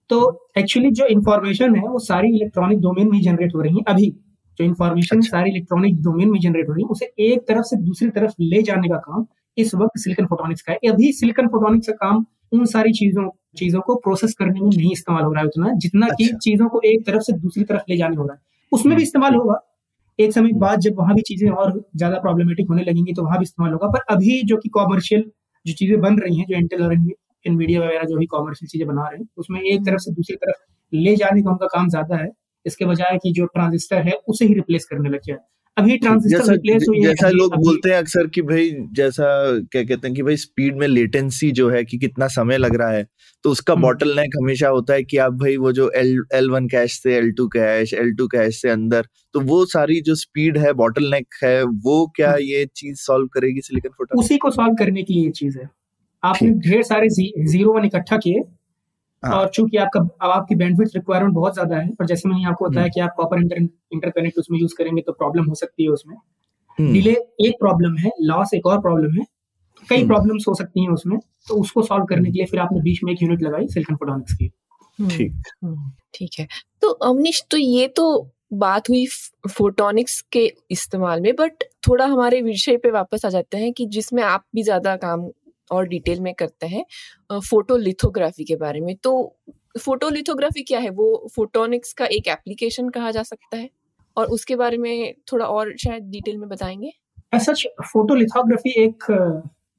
[0.09, 4.09] तो एक्चुअली जो इन्फॉर्मेशन है वो सारी इलेक्ट्रॉनिक डोमेन में जनरेट हो रही है अभी।
[4.59, 7.77] जो इन्फॉर्मेशन अच्छा। सारी इलेक्ट्रॉनिक डोमेन में जनरेट हो रही है उसे एक तरफ़ से
[7.79, 9.25] दूसरी तरफ़ ले जाने का काम
[9.57, 13.81] इस वक्त सिलिकन फोटोनिक्स का है। अभी सिलिकन फोटोनिक्स का काम उन सारी चीज़ों चीज़ों
[13.81, 16.81] को प्रोसेस करने में नहीं इस्तेमाल हो रहा है उतना जितना कि अच्छा। चीज़ों को
[16.85, 19.59] एक तरफ़ से दूसरी तरफ़ ले जाने हो रहा है। उसमें भी हम्म। इस्तेमाल होगा।
[20.19, 23.43] एक समय बाद जब वहाँ भी चीज़ें और ज़्यादा प्रॉब्लमेटिक होने लगेंगी तो वहाँ भी
[23.43, 25.23] इस्तेमाल होगा। पर अभी जो कि कॉमर्शियल
[25.65, 26.93] जो चीज़ें बन रही हैं जो इंटेल और
[27.45, 30.95] एनवीडिया वगैरह जो भी कॉमर्शियल चीज़ें बना रहे हैं उसमें एक तरफ़ से दूसरी तरफ़
[30.95, 32.29] ले जाने का उनका काम ज़्यादा है।
[32.65, 35.37] इसके बजाय कि जो ट्रांजिस्टर है उसे ही रिप्लेस करने लग जाए।
[35.77, 39.25] अभी ट्रांजिस्टर जैसा रिप्लेस हुई जैसा लोग बोलते हैं अक्सर कि भाई जैसा
[39.71, 42.89] क्या कहते हैं कि भाई स्पीड में लेटेंसी जो है कि कितना समय लग रहा
[42.89, 43.05] है
[43.45, 46.49] तो उसका हम्म। बॉटल नेक हमेशा होता है कि आप भाई वो जो एल एल
[46.49, 50.15] वन कैश से L two cache L two cache से अंदर तो वो सारी जो
[50.15, 54.37] स्पीड है बॉटल नेक है वो क्या हम्म। ये चीज़ सॉल्व करेगी सिलिकॉन फोटोनिक्स उसी
[54.37, 55.69] को सॉल्व करने की ये चीज़ है।
[56.23, 58.43] आपने ढेर सारे जी, ज़ीरो वन इकट्ठा किए
[59.23, 62.69] हाँ। और चूँकि आपका अब आपकी बैंडविड्थ रिक्वायरमेंट बहुत ज़्यादा है और जैसे मैंने आपको
[62.69, 65.89] बताया हम्म। कि आप कॉपर इंटर इंटरकनेक्ट उसमें यूज़ करेंगे तो प्रॉब्लम हो सकती है
[65.89, 66.15] उसमें।
[66.77, 67.11] हम्म। डिले
[67.47, 69.25] एक प्रॉब्लम है लॉस एक और प्रॉब्लम है
[69.89, 72.81] कई हम्म। प्रॉब्लम्स हो सकती हैं उसमें तो उसको सॉल्व करने के लिए फिर आपने
[72.81, 74.51] बीच में एक यूनिट लगाई सिलिकॉन फोटोनिक्स की।
[74.99, 76.47] हम्म ठीक। हम्म, ठीक है।
[76.81, 79.05] तो अवनीश तो ये तो बात हुई
[79.51, 84.23] फोटोनिक्स के इस्तेमाल में बट थोड़ा हमारे विषय पे वापस आ जाते हैं कि जिसमें
[84.23, 85.29] आप भी ज़्यादा काम
[85.71, 86.85] और डिटेल में करते हैं
[87.39, 89.13] फोटोलिथोग्राफी के बारे में। तो
[89.81, 90.89] फोटोलिथोग्राफी क्या है?
[90.89, 93.69] वो फोटोनिक्स का एक एप्लीकेशन कहा जा सकता है?
[94.17, 96.91] और उसके बारे में थोड़ा और शायद डिटेल में बताएँगे?
[97.35, 99.03] सच फोटोलिथोग्राफी एक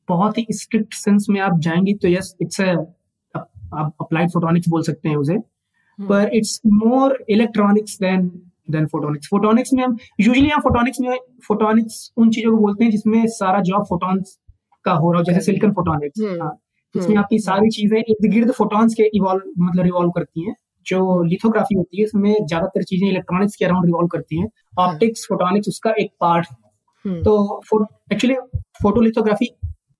[0.08, 5.08] बहुत ही स्ट्रिक्ट सेंस में आप जाएँगे तो यस इट्स आप अप्लाइड फोटोनिक्स बोल सकते
[5.08, 8.28] हैं उसे। हम्म। पर it's more electronics than
[8.70, 9.28] than photonics.
[9.28, 13.60] Photonics में हम यूजुअली हम फोटोनिक्स में फोटोनिक्स उन चीज़ों को बोलते हैं जिसमें सारा
[13.60, 14.38] जॉब फोटॉन्स
[14.84, 16.56] का हो रहा हो जैसे सिलिकॉन फोटोनिक्स हम्म। हाँ।
[16.94, 20.54] इसमें हम्म आपकी सारी चीज़ें इर्द गिर्द फोटॉन्स के इवॉल्व मतलब रिवॉल्व करती हैं।
[20.86, 25.26] जो लिथोग्राफी होती है इसमें ज़्यादातर चीज़ें इलेक्ट्रॉनिक्स के अराउंड रिवॉल्व करती हैं। हाँ ऑप्टिक्स
[25.28, 26.56] फोटोनिक्स उसका एक पार्ट है।
[27.04, 28.36] हम्म। तो एक्चुअली
[28.82, 29.48] फोटोलिथोग्राफी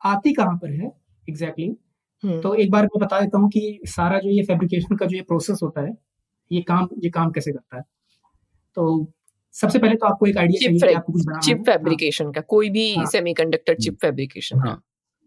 [0.04, 0.90] आती कहाँ पर है?
[1.28, 2.24] Exactly exactly?
[2.24, 5.16] हम्म। तो एक बार मैं बता देता हूँ कि सारा जो ये फेब्रिकेशन का जो
[5.16, 5.92] ये प्रोसेस होता है
[6.50, 7.82] ये काम ये काम कैसे करता है?
[8.76, 9.12] तो
[9.54, 12.30] सबसे पहले तो आपको एक आइडिया चाहिए कि आपको कुछ बनाना चिप है हाँ। फैब्रिकेशन
[12.32, 14.82] का कोई भी हाँ। सेमीकंडक्टर चिप फैब्रिकेशन का। हाँ।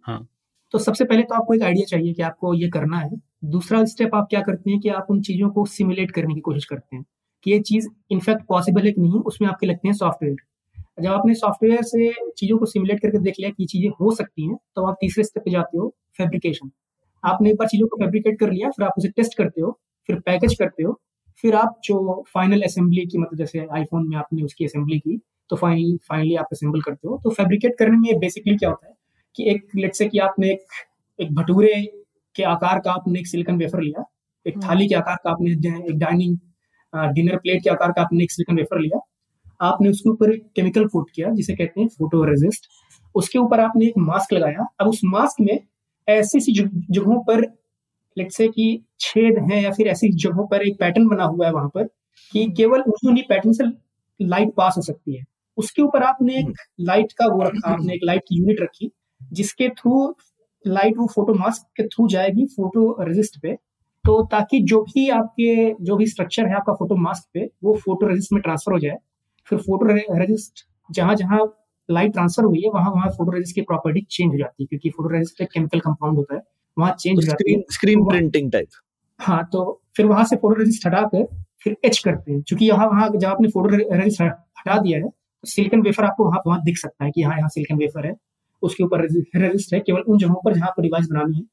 [0.05, 0.27] हाँ।
[0.73, 3.09] तो सबसे पहले तो आपको एक आइडिया चाहिए कि आपको ये करना है।
[3.45, 6.65] दूसरा स्टेप आप क्या करते हैं कि आप उन चीज़ों को सिमुलेट करने की कोशिश
[6.65, 7.05] करते हैं
[7.45, 10.35] कि ये चीज़ इनफैक्ट पॉसिबल है कि नहीं उसमें आपके लगते हैं सॉफ्टवेयर
[11.01, 14.47] जब आपने सॉफ्टवेयर से चीज़ों को सिमुलेट करके देख लिया कि ये चीज़ें हो सकती
[14.47, 16.71] हैं तो आप तीसरे स्टेप पे जाते हो फैब्रिकेशन
[17.23, 20.19] आपने एक बार चीज़ों को फैब्रिकेट कर लिया फिर आप उसे टेस्ट करते हो फिर
[20.21, 20.99] पैकेज करते हो
[21.43, 25.19] फिर आप जो फाइनल असेंबली की मतलब जैसे आईफोन में आपने उसकी असेंबली की
[25.49, 28.93] तो फाइनली फाइनली आप असेंबल करते हो। तो फैब्रिकेट करने में बेसिकली क्या होता है
[29.35, 30.63] कि एक लेट से कि आपने एक
[31.19, 31.73] एक भटूरे
[32.35, 34.03] के आकार का आपने एक सिलिकॉन वेफर लिया
[34.45, 36.37] एक हम्म। थाली के आकार का आपने एक डाइनिंग
[37.13, 38.99] डिनर प्लेट के आकार का आपने एक सिलिकॉन वेफर लिया।
[39.61, 42.67] आपने उसके ऊपर एक केमिकल कोट किया जिसे कहते हैं फ़ोटो रेजिस्ट
[43.15, 45.59] उसके ऊपर आपने एक मास्क लगाया। अब उस मास्क में
[46.07, 47.45] ऐसी सी जगहों पर
[48.17, 48.67] लेट से कि
[48.99, 51.83] छेद है या फिर ऐसी जगहों पर एक पैटर्न बना हुआ है वहाँ पर
[52.33, 53.63] कि केवल उन्हीं पैटर्न से
[54.19, 55.23] लाइट पास हो सकती है।
[55.57, 59.69] उसके ऊपर आपने एक लाइट का वो रखा आपने एक लाइट की यूनिट रखी जिसके
[59.69, 60.15] थ्रू
[60.65, 63.53] लाइट वो फ़ोटो मास्क के थ्रू जाएगी फ़ोटो रेजिस्ट पे।
[64.05, 68.07] तो ताकि जो भी आपके जो भी स्ट्रक्चर है आपका फ़ोटो मास्क पे वो फ़ोटो
[68.07, 68.97] रेजिस्ट में ट्रांसफ़र हो जाए।
[69.47, 69.85] फिर फ़ोटो
[70.19, 71.39] रेजिस्ट जहाँ जहाँ
[71.89, 74.89] लाइट ट्रांसफ़र हुई है वहाँ वहाँ फ़ोटो रेजिस्ट की प्रॉपर्टी चेंज हो जाती है क्योंकि
[74.89, 76.41] फ़ोटो रेजिस्ट एक केमिकल कंपाउंड होता है।
[76.77, 78.67] वहाँ चेंज हो। जाती है स्क्रीन प्रिंटिंग टाइप
[79.19, 81.25] हाँ तो फिर वहाँ से फ़ोटो रेजिस्ट हटाकर
[81.63, 85.47] फिर एच करते हैं। क्योंकि यहाँ वहाँ जब आपने फ़ोटो रेजिस्ट हटा दिया है तो
[85.47, 88.13] सिलिकन वेफर आपको वहाँ वहाँ दिख सकता है कि हाँ यहाँ सिलिकन वेफर है।
[88.63, 91.43] उसके ऊपर रेजिस्ट है केवल उन जगहों पर जहाँ आपको डिवाइस बनानी है।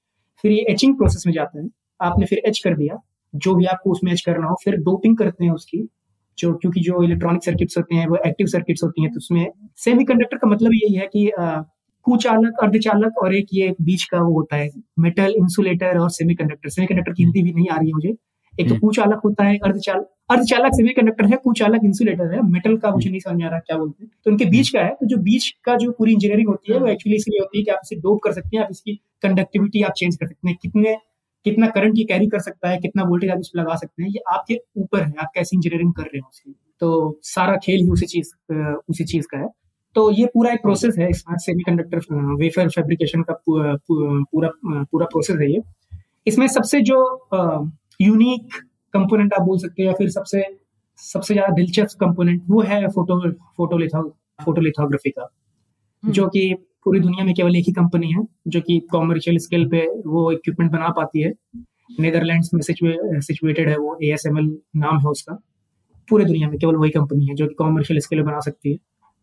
[0.45, 1.69] फिर ये एचिंग प्रोसेस में जाता है।
[2.01, 2.99] आपने फिर एच कर दिया।
[3.35, 5.87] जो भी आपको उसमें एच करना हो फिर डोपिंग करते हैं उसकी।
[6.39, 9.47] जो क्योंकि जो इलेक्ट्रॉनिक सर्किट्स होते हैं वो एक्टिव सर्किट्स होती हैं तो उसमें
[9.79, 11.27] सेमीकंडक्टर का मतलब यही है कि
[12.07, 17.13] कुचालक अर्धचालक और एक ये बीच का वो होता है मेटल इंसुलेटर और सेमीकंडक्टर सेमीकंडक्टर
[17.13, 20.09] की हिंदी भी नहीं आ रही है मुझे। एक तो हम्म। कुचालक होता है अर्धचालक
[20.31, 24.05] अर्धचालक सेमीकंडक्टर है कुचालक इंसुलेटर है। मेटल का मुझे नहीं समझ आ रहा क्या बोलते
[24.05, 26.79] हैं। तो उनके बीच का है तो जो बीच का जो पूरी इंजीनियरिंग होती है
[26.79, 29.83] वो एक्चुअली इसलिए होती है कि आप इसे डोप कर सकते हैं आप इसकी कंडक्टिविटी
[29.83, 30.97] आप चेंज कर सकते हैं। कितने
[31.47, 34.21] कितना करंट ये कैरी कर सकता है कितना वोल्टेज आप इसमें लगा सकते हैं ये
[34.33, 38.07] आपके ऊपर है आप कैसे इंजीनियरिंग कर रहे हैं उसकी तो सारा खेल ही उसी
[38.07, 38.33] चीज़
[38.91, 39.49] उसी चीज़ का है।
[39.97, 45.51] तो ये पूरा एक प्रोसेस है स्मार्ट सेमीकंडक्टर वेफर फैब्रिकेशन का पूरा पूरा प्रोसेस है
[45.53, 45.61] ये।
[46.27, 46.99] इसमें सबसे जो
[48.01, 48.55] यूनिक
[48.95, 50.45] कंपोनेंट आप बोल सकते हैं या फिर सबसे
[50.99, 53.21] सबसे ज़्यादा दिलचस्प कंपोनेंट वो है फ़ोटो
[53.57, 53.79] फ़ोटो
[54.45, 58.79] फोटोलिथोग्राफी का हम्म। जो कि पूरी दुनिया में केवल एक ही कंपनी है जो कि
[58.93, 61.33] कॉमर्शियल स्केल पे वो इक्विपमेंट बना पाती है।
[62.01, 65.35] नेदरलैंड्स में सिचुएटेड है वो ASML नाम है उसका।
[66.09, 68.79] पूरे दुनिया में केवल वही कंपनी है जो कि कॉमर्शियल स्केल पे बना सकती है।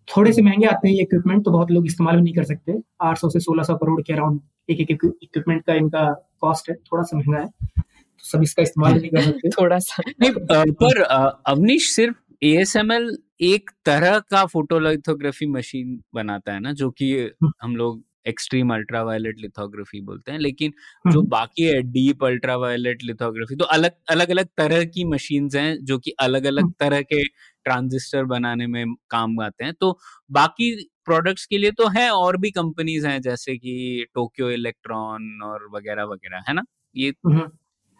[0.10, 2.74] थोड़े से महँगे आते हैं ये इक्विपमेंट तो बहुत लोग इस्तेमाल भी नहीं कर सकते
[3.04, 6.08] 800 से 1600 करोड़ के अराउंड एक एक इक्विपमेंट का इनका
[6.41, 10.04] कॉस्ट है थोड़ा सा महँगा है तो सब इसका इस्तेमाल नहीं कर सकते थोड़ा सा
[10.10, 17.12] नहीं पर अवनीश सिर्फ़ एएसएमएल एक तरह का फोटोलिथोग्राफी मशीन बनाता है ना जो कि
[17.15, 20.72] हम्म। हम लोग एक्सट्रीम अल्ट्रावायलेट लिथोग्राफी बोलते हैं लेकिन
[21.06, 25.78] जो हम्म। बाकी है डीप अल्ट्रावायलेट लिथोग्राफी तो अलग अलग अलग तरह की मशीन्स हैं
[25.84, 27.24] जो कि अलग अलग हम्म। तरह के
[27.65, 29.98] ट्रांजिस्टर बनाने में काम आते हैं। तो
[30.32, 30.72] बाकी
[31.06, 36.04] प्रोडक्ट्स के लिए तो है और भी कंपनीज़ हैं जैसे कि टोक्यो इलेक्ट्रॉन और वगैरह
[36.06, 36.63] वगैरह है ना?
[36.95, 37.10] ये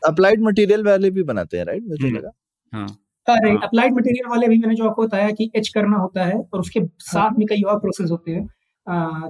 [0.02, 2.32] अप्लाइड मटेरियल वाले भी बनाते हैं राइट मुझे लगा।
[2.74, 2.88] हाँ।
[3.28, 6.60] अप्लाइड मटेरियल हाँ। वाले भी मैंने जो आपको बताया कि एच करना होता है और
[6.60, 8.46] उसके साथ में कई और प्रोसेस होते हैं।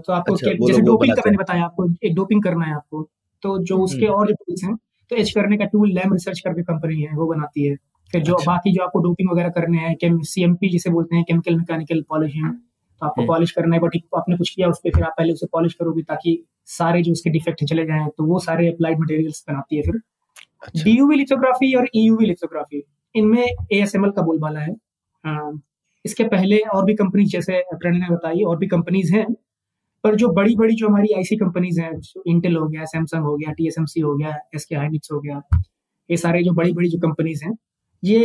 [0.02, 3.02] तो आपको अच्छा, जैसे डोपिंग का मैंने बताया आपको एक डोपिंग करना है आपको।
[3.44, 4.76] तो जो हम्म। उसके और जो टूल्स हैं
[5.12, 7.76] तो एच करने का टूल लैम रिसर्च करके कंपनी है वो बनाती है।
[8.14, 11.16] फिर जो अच्छा। बाकी जो आपको डोपिंग वगैरह करने हैं सी एम पी जिसे बोलते
[11.16, 12.52] हैं केमिकल मैकेनिकल पॉलिशिंग
[13.02, 15.34] तो आपको पॉलिश हम्म। करना है बट आपने कुछ किया उस पर फिर आप पहले
[15.34, 19.44] उसे पॉलिश करोगे ताकि सारे जो उसके डिफेक्ट चले जाए तो वो सारे अप्लाइड मटेरियल्स
[19.50, 20.02] बनाती है फिर
[20.76, 22.84] डीयूवी अच्छा। लिथोग्राफी और ईयूवी लिथोग्राफी
[23.16, 24.76] इनमें एएसएमएल का बोलबाला है
[26.06, 29.26] इसके पहले और भी कंपनी जैसे प्रणय ने बताई और भी कंपनीज़ हैं
[30.04, 31.92] पर जो बड़ी बड़ी जो हमारी आईसी कंपनीज़ हैं
[32.28, 35.42] इंटेल हो गया सैमसंग हो गया टीएसएमसी हो गया एस के हाइनिक्स हो गया
[36.10, 37.54] ये सारे जो बड़ी बड़ी जो कंपनीज़ हैं
[38.04, 38.20] ये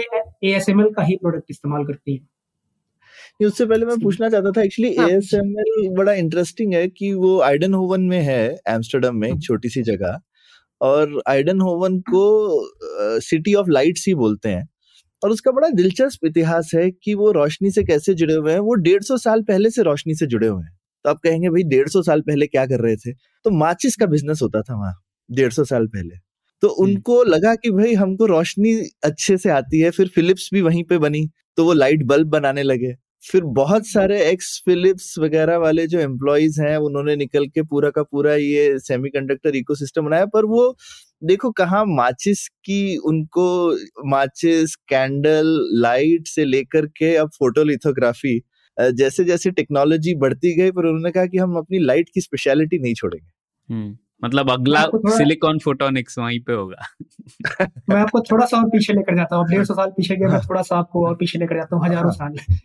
[0.44, 5.08] ए का ही प्रोडक्ट इस्तेमाल करती है। उससे पहले मैं पूछना चाहता था एक्चुअली हाँ।
[5.08, 9.68] एएसएमएल बड़ा इंटरेस्टिंग है कि वो आइडन होवन में है एम्स्टर्डम में एक हम्म। छोटी
[9.68, 10.20] सी जगह
[10.80, 14.68] और आइडन होवन को सिटी ऑफ़ लाइट्स ही बोलते हैं
[15.22, 18.74] और उसका बड़ा दिलचस्प इतिहास है कि वो रोशनी से कैसे जुड़े हुए हैं वो
[18.74, 21.88] डेढ़ सौ साल पहले से रोशनी से जुड़े हुए हैं। तो आप कहेंगे भाई डेढ़
[21.88, 23.12] सौ साल पहले क्या कर रहे थे?
[23.12, 24.94] तो माचिस का बिज़नेस होता था वहाँ
[25.30, 26.23] डेढ़ सौ साल पहले।
[26.64, 28.74] तो उनको लगा कि भाई हमको रोशनी
[29.04, 32.62] अच्छे से आती है फिर फिलिप्स भी वहीं पे बनी तो वो लाइट बल्ब बनाने
[32.62, 37.90] लगे। फिर बहुत सारे एक्स फिलिप्स वगैरह वाले जो एम्प्लॉयज़ हैं उन्होंने निकल के पूरा
[37.90, 40.76] का पूरा ये सेमीकंडक्टर इकोसिस्टम बनाया पर वो
[41.24, 43.46] देखो कहा माचिस की उनको
[44.06, 45.46] माचिस कैंडल
[45.80, 48.40] लाइट से लेकर के अब फोटोलिथोग्राफी
[48.94, 52.94] जैसे जैसे टेक्नोलॉजी बढ़ती गई पर उन्होंने कहा कि हम अपनी लाइट की स्पेशलिटी नहीं
[52.94, 53.28] छोड़ेंगे।
[54.22, 56.86] मतलब अगला सिलिकॉन फोटोनिक्स वहीं पे होगा
[57.90, 60.40] मैं आपको थोड़ा सा और पीछे लेकर जाता हूँ डेढ़ सौ साल पीछे गया मैं
[60.40, 62.56] थोड़ा सा आपको और पीछे लेकर जाता हूँ हज़ारों हाँ। साल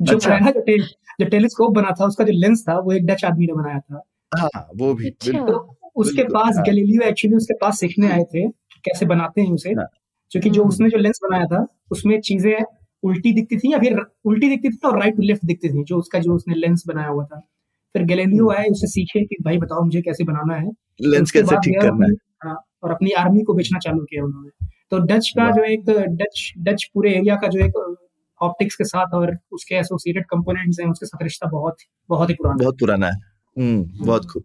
[0.00, 3.24] जो अच्छा। जो, टे, जो टेलीस्कोप बना था उसका जो लेंस था वो एक डच
[3.24, 7.54] आदमी ने बनाया था हाँ वो भी अच्छा। तो उसके पास गैलीलियो हाँ। एक्चुअली उसके
[7.54, 8.48] पास सीखने आए थे
[8.84, 9.86] कैसे बनाते हैं उसे हाँ।
[10.32, 12.64] क्योंकि जो हम्म। उसने जो लेंस बनाया था उसमें चीज़ें
[13.02, 15.98] उल्टी दिखती थी या फिर उल्टी दिखती थी और राइट टू लेफ़्ट दिखती थी जो
[15.98, 17.46] उसका जो उसने लेंस बनाया हुआ था
[17.94, 20.70] फिर गैलीलियो हम्म। आए उससे सीखे कि भाई बताओ मुझे कैसे बनाना है।
[21.00, 22.12] लेंस कैसे ठीक करना है।
[22.44, 26.52] हाँ और अपनी आर्मी को बेचना चालू किया उन्होंने। तो डच का जो एक डच
[26.58, 27.96] डच पूरे एरिया का जो एक
[28.40, 31.76] ऑप्टिक्स के साथ और उसके एसोसिएटेड कंपोनेंट्स हैं उसके साथ रिश्ता बहुत
[32.08, 33.12] बहुत ही पुराना बहुत पुराना है।
[33.56, 34.44] हम्म बहुत खूब।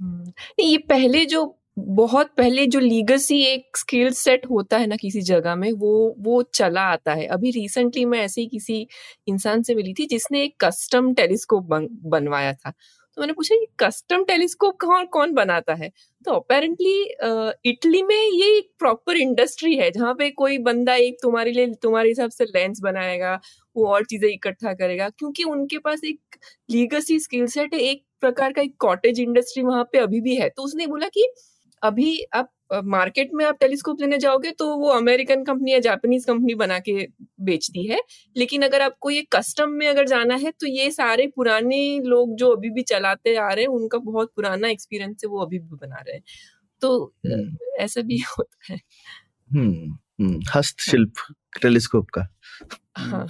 [0.00, 5.20] हम्म, ये पहले जो बहुत पहले जो लीगसी एक स्किल सेट होता है ना किसी
[5.22, 8.86] जगह में वो वो चला आता है। अभी रिसेंटली मैं ऐसे ही किसी
[9.28, 13.66] इंसान से मिली थी जिसने एक कस्टम टेलीस्कोप बन, बनवाया था। तो मैंने पूछा ये
[13.80, 15.90] कस्टम टेलीस्कोप कौन कौन बनाता है?
[16.26, 17.02] तो अपेरेंटली
[17.70, 22.08] इटली में ये एक प्रॉपर इंडस्ट्री है जहाँ पे कोई बंदा एक तुम्हारे लिए तुम्हारे
[22.08, 23.38] हिसाब से लेंस बनाएगा
[23.76, 26.36] वो और चीज़ें इकट्ठा करेगा क्योंकि उनके पास एक
[26.68, 30.48] लीगसी स्किल सेट है एक प्रकार का एक कॉटेज इंडस्ट्री वहाँ पे अभी भी है।
[30.50, 31.26] तो उसने बोला कि
[31.82, 32.50] अभी आप
[32.84, 37.06] मार्केट में आप टेलीस्कोप लेने जाओगे तो वो अमेरिकन कंपनी या जापानीज कंपनी बना के
[37.40, 37.98] बेचती है।
[38.36, 42.50] लेकिन अगर आपको ये कस्टम में अगर जाना है तो ये सारे पुराने लोग जो
[42.50, 45.96] अभी भी चलाते आ रहे हैं उनका बहुत पुराना एक्सपीरियंस है वो अभी भी बना
[45.96, 46.22] रहे हैं।
[46.80, 47.14] तो
[47.80, 48.80] ऐसा भी होता है।
[49.50, 51.12] हम्म हस्तशिल्प
[51.62, 52.28] टेलीस्कोप का।
[52.98, 53.26] हाँ।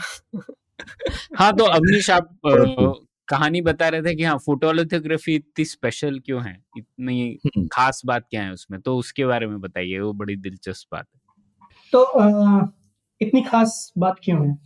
[1.36, 2.38] हाँ तो अवनीश आप
[3.28, 6.56] कहानी बता रहे थे कि हाँ फोटोलिथोग्राफी इतनी स्पेशल क्यों है?
[6.78, 8.80] इतनी हम्म। खास बात क्या है उसमें?
[8.80, 11.20] तो उसके बारे में बताइए वो बड़ी दिलचस्प बात है।
[11.92, 12.66] तो आ,
[13.20, 14.56] इतनी खास बात क्यों है?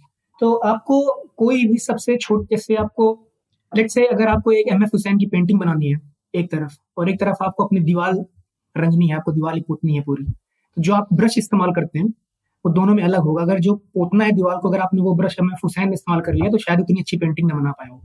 [0.40, 3.29] तो आपको कोई भी सबसे छोट जैसे आपको
[3.72, 6.01] लेट से अगर आपको एक एम एफ़ हुसैन की पेंटिंग बनानी है
[6.35, 8.14] एक तरफ़ और एक तरफ़ आपको अपनी दीवार
[8.77, 12.07] रंगनी है आपको दीवार पोतनी है पूरी तो जो आप ब्रश इस्तेमाल करते हैं
[12.64, 15.37] वो दोनों में अलग होगा। अगर जो पोतना है दीवार को अगर आपने वो ब्रश
[15.40, 18.03] एम एफ़ हुसैन इस्तेमाल कर लिया तो शायद उतनी अच्छी पेंटिंग ना बना पाए हो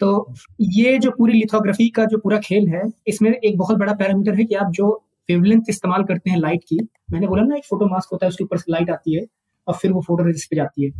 [0.00, 4.34] तो ये जो पूरी लिथोग्राफी का जो पूरा खेल है, इसमें एक बहुत बड़ा पैरामीटर
[4.34, 6.78] है कि आप जो वेवलेंथ इस्तेमाल करते हैं लाइट की,
[7.12, 9.26] मैंने बोला ना एक फ़ोटो मास्क होता है, उसके ऊपर से लाइट आती है
[9.66, 10.90] और फिर वो फ़ोटो रजिस्ट पे जाती है।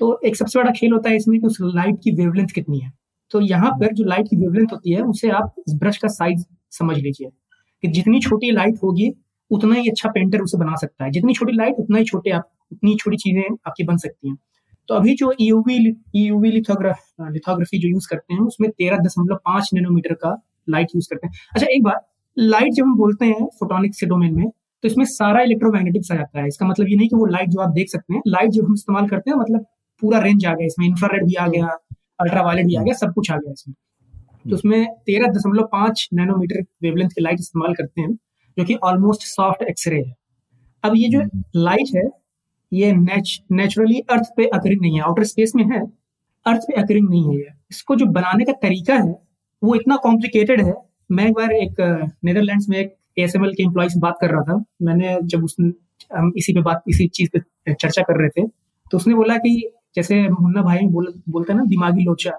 [0.00, 2.92] तो एक सबसे बड़ा खेल होता है इसमें कि उस लाइट की वेवलेंथ कितनी है।
[3.30, 6.96] तो यहाँ पर जो लाइट की वेवलेंथ होती है, उसे आप ब्रश का साइज़ समझ
[6.98, 7.28] लीजिए
[7.82, 9.12] कि जितनी छोटी लाइट होगी,
[9.50, 12.50] उतना ही अच्छा पेंटर उसे बना सकता है। जितनी छोटी लाइट उतना ही छोटे आप,
[12.72, 14.36] उतनी छोटी चीज़ें आपकी बन सकती हैं।
[14.88, 15.76] तो अभी जो ईयूवी
[16.16, 20.36] ईयूवी लिथोग्राफी जो यूज़ करते हैं उसमें तेरह दशमलव पाँच नैनोमीटर का
[20.68, 22.00] लाइट यूज़ करते हैं। अच्छा एक बार
[22.36, 26.40] लाइट जब हम बोलते हैं फोटोनिक्स के डोमेन में तो इसमें सारा इलेक्ट्रोमैग्नेटिक्स आ जाता
[26.40, 28.62] है। इसका मतलब ये नहीं कि वो लाइट जो आप देख सकते हैं लाइट जो
[28.64, 29.66] हम इस्तेमाल करते हैं मतलब
[30.02, 31.66] पूरा रेंज आ गया इसमें इंफ्रारेड भी आ गया
[32.20, 33.74] अल्ट्रावायलेट भी आ गया सब कुछ आ गया इसमें।
[34.44, 38.12] तो उसमें तेरह दशमलव पाँच नैनोमीटर वेवलेंथ की लाइट इस्तेमाल करते हैं
[38.56, 40.14] जो कि ऑलमोस्ट सॉफ्ट एक्सरे है।
[40.84, 41.20] अब ये जो
[41.56, 42.02] लाइट है
[42.74, 45.80] ये नेचुरली अर्थ पे अकरिंग नहीं है आउटर स्पेस में है
[46.46, 49.14] अर्थ पे अकरिंग नहीं है ये। इसको जो बनाने का तरीका है,
[49.62, 50.74] वो इतना कॉम्प्लिकेटेड है।
[51.10, 51.80] मैं एक बार एक
[52.24, 56.32] नेदरलैंड्स में एक एस के एम्प्लॉय से बात कर रहा था। मैंने जब उस, हम
[56.36, 58.46] इसी पे बात, इसी चीज़ पे चर्चा कर रहे थे
[58.90, 62.30] तो उसने बोला कि, जैसे मुन्ना भाई बोल, बोलते हैं ना, दिमागी लोचा,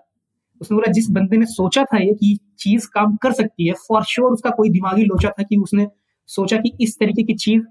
[0.61, 4.03] उसने बोला, जिस बंदे ने सोचा था ये कि चीज़ काम कर सकती है फॉर
[4.03, 5.87] श्योर उसका कोई दिमागी लोचा था कि उसने
[6.29, 7.61] सोचा कि इस तरीके की चीज़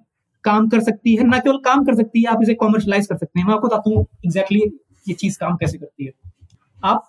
[0.44, 3.40] काम कर सकती है ना केवल काम कर सकती है आप इसे कॉमर्शलाइज कर सकते
[3.40, 4.61] हैं मैं आपको बताता हूँ एग्जैक्टली
[5.07, 6.12] ये चीज़ काम कैसे करती है
[6.78, 7.09] आप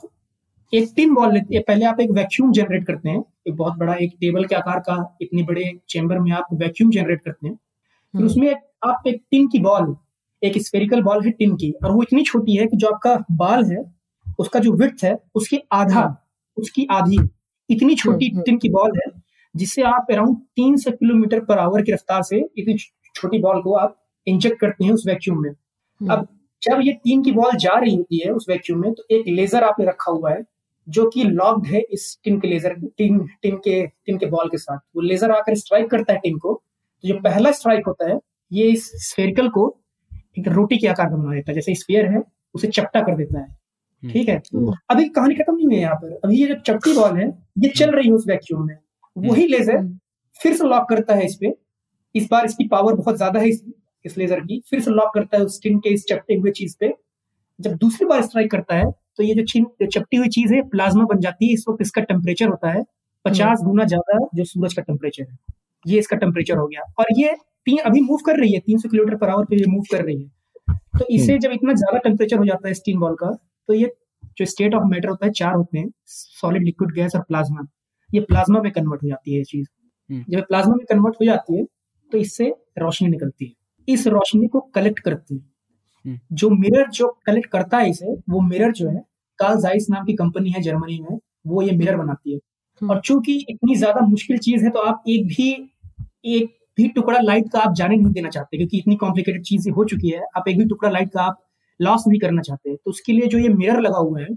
[0.73, 3.95] एक टिन बॉल लेते हैं पहले आप एक वैक्यूम जनरेट करते हैं एक बहुत बड़ा
[3.97, 8.21] एक टेबल के आकार का इतने बड़े चेंबर में आप वैक्यूम जनरेट करते हैं फिर
[8.21, 9.95] हम्म। उसमें आप एक टिन की बॉल
[10.41, 13.63] एक स्पेरिकल बॉल है टिन की और वो इतनी छोटी है कि जो आपका बाल
[13.65, 13.83] है
[14.39, 16.15] उसका जो विथ है उसकी आधा हम्म।
[16.57, 17.17] उसकी आधी
[17.69, 19.11] इतनी छोटी टिन हम्म, की बॉल है
[19.55, 22.77] जिससे आप अराउंड तीन सौ किलोमीटर पर आवर की रफ्तार से इतनी
[23.15, 23.95] छोटी बॉल को आप
[24.27, 26.27] इंजेक्ट करते हैं उस वैक्यूम में। हम्म। अब
[26.61, 29.63] जब ये टीन की बॉल जा रही होती है उस वैक्यूम में तो एक लेजर
[29.63, 30.43] आपने रखा हुआ है
[30.87, 34.57] जो कि लॉक्ड है इस टिन के लेजर टिन टिन के टिन के बॉल के
[34.57, 36.53] साथ। वो लेजर आकर स्ट्राइक करता है टिन को।
[37.03, 38.19] तो जो पहला स्ट्राइक होता है
[38.51, 39.65] ये इस स्फेरिकल को
[40.39, 42.21] एक रोटी के आकार में बना देता है। जैसे स्फेयर है
[42.55, 44.41] उसे चपटा कर देता है। हम्म। ठीक है?
[44.89, 47.27] अभी कहानी खत्म नहीं हुई है यहाँ पर। अभी ये जो चपटी बॉल है
[47.59, 48.77] ये चल रही है उस वैक्यूम में।
[49.17, 49.99] वही लेजर हम्म।
[50.35, 51.53] फिर से लॉक करता है इस पे।
[52.15, 53.63] इस बार इसकी पावर बहुत ज़्यादा है इस,
[54.05, 56.75] इस लेजर की। फिर से लॉक करता है उस टिन के इस चपटे हुए चीज़
[56.79, 56.93] पे।
[57.59, 61.03] जब दूसरी बार स्ट्राइक करता है तो ये जो छिन चपटी हुई चीज़ है प्लाज्मा
[61.05, 62.83] बन जाती है। इस वक्त इसका टेम्परेचर होता है
[63.25, 65.37] पचास हम्म। गुना ज़्यादा जो सूरज का टेम्परेचर है।
[65.85, 68.89] ये इसका टेम्परेचर हो गया। और ये तीन अभी मूव कर रही है तीन सौ
[68.89, 71.99] किलोमीटर पर आवर पे ये मूव कर रही है। तो इसे हम्म। जब इतना ज़्यादा
[71.99, 73.31] टेम्परेचर हो जाता है स्टीन बॉल का
[73.69, 73.91] तो ये
[74.37, 77.65] जो स्टेट ऑफ़ मैटर होता है चार होते हैं सॉलिड लिक्विड गैस और प्लाज्मा
[78.09, 79.67] ये प्लाज्मा में कन्वर्ट हो जाती है ये चीज़।
[80.09, 81.63] हम्म। जब प्लाज्मा में कन्वर्ट हो जाती है
[82.11, 83.53] तो इससे रोशनी निकलती है
[83.87, 85.41] इस रोशनी को कलेक्ट करती है
[86.05, 89.01] हम्म। जो मिरर जो कलेक्ट करता है इसे वो मिरर जो है
[89.39, 92.37] कार्ल जाइस नाम की कंपनी है जर्मनी में वो ये मिरर बनाती है
[92.81, 95.49] हम्म। और चूँकि इतनी ज़्यादा मुश्किल चीज़ है तो आप एक भी
[96.29, 99.85] एक भी टुकड़ा लाइट का आप जाने नहीं देना चाहते क्योंकि इतनी कॉम्प्लिकेटेड चीज़ हो
[99.85, 101.41] चुकी है आप एक भी टुकड़ा लाइट का आप
[101.79, 104.27] लॉस नहीं करना चाहते तो उसके लिए जो ये मिरर लगा हुआ है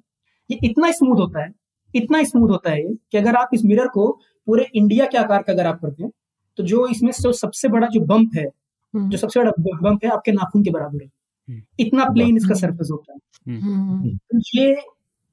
[0.50, 1.52] ये इतना स्मूथ होता है
[1.94, 4.10] इतना स्मूथ होता है कि अगर आप इस मिरर को
[4.46, 6.10] पूरे इंडिया के आकार का अगर आप करते हैं
[6.58, 10.10] तो जो इसमें जो सबसे बड़ा जो बम्प है हम्म। जो सबसे बड़ा बम्प है
[10.10, 11.08] आपके नाखून के बराबर है।
[11.48, 14.76] हम्म। इतना प्लेन इसका हम्म। सरफेस होता है। हम्म, तो ये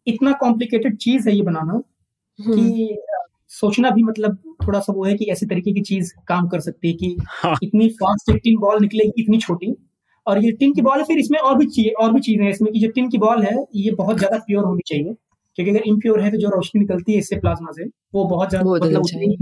[0.08, 2.98] इतना कॉम्प्लिकेटेड चीज़ है ये बनाना हम्म, कि
[3.52, 6.88] सोचना भी मतलब थोड़ा सा वो है कि ऐसे तरीके की चीज़ काम कर सकती
[6.88, 9.76] है कि हाँ। इतनी फास्ट एक टिन बॉल निकलेगी इतनी छोटी
[10.28, 12.52] और ये टिन की बॉल है फिर इसमें और भी चीज़ और भी चीज़ें हैं।
[12.52, 15.16] इसमें कि जो टिन की बॉल है ये बहुत ज़्यादा प्योर होनी चाहिए।
[15.58, 18.70] क्योंकि अगर इम्प्योर है तो जो रोशनी निकलती है इससे प्लाज्मा से वो बहुत ज़्यादा
[18.72, 19.36] मतलब उतनी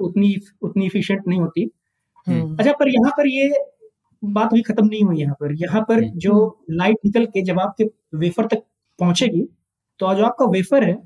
[0.00, 1.70] उतनी उतनी इफिशिएंट नहीं होती।
[2.26, 3.52] हम्म, अच्छा पर यहाँ पर ये
[4.22, 7.60] बात भी खत्म नहीं हुई यहाँ पर। यहाँ पर हम्म। जो लाइट निकल के जब
[7.60, 7.84] आपके
[8.16, 8.62] वेफर तक
[8.98, 9.42] पहुंचेगी
[10.00, 10.96] तो जो आपका वेफर है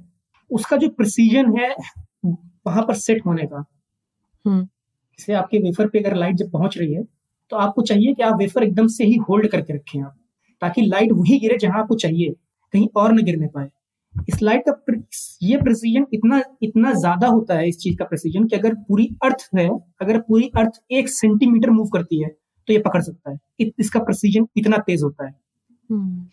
[0.51, 1.75] उसका जो प्रिसीजन है
[2.25, 3.64] वहाँ पर सेट होने का।
[4.45, 7.03] हम्म। जैसे आपके वेफर पे अगर लाइट जब पहुँच रही है
[7.53, 10.17] तो आपको चाहिए कि आप वेफर एकदम से ही होल्ड करके रखें आप
[10.62, 12.35] ताकि लाइट वही गिरे जहाँ आपको चाहिए
[12.75, 13.69] कहीं और न गिरने पाए।
[14.14, 14.94] इस लाइट का
[15.42, 19.48] ये प्रेसिजन इतना इतना ज़्यादा होता है इस चीज़ का प्रेसिजन कि अगर पूरी अर्थ
[19.57, 19.68] है
[20.03, 24.00] अगर पूरी अर्थ एक सेंटीमीटर मूव करती है तो ये पकड़ सकता है। इत, इसका
[24.00, 25.35] प्रेसिजन इतना तेज होता है।
[25.90, 26.27] हम्म,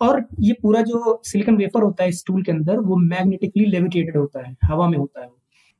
[0.00, 4.16] और ये पूरा जो सिलिकॉन वेफर होता है इस टूल के अंदर वो मैग्नेटिकली लेविटेटेड
[4.16, 5.28] होता है हवा में होता है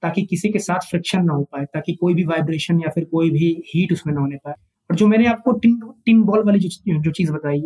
[0.03, 3.31] ताकि किसी के साथ फ्रिक्शन ना हो पाए ताकि कोई भी वाइब्रेशन या फिर कोई
[3.31, 4.55] भी हीट उसमें ना होने पाए।
[4.91, 7.61] और जो मैंने आपको टिन टिन बॉल वाली जो जो चीज़ बताई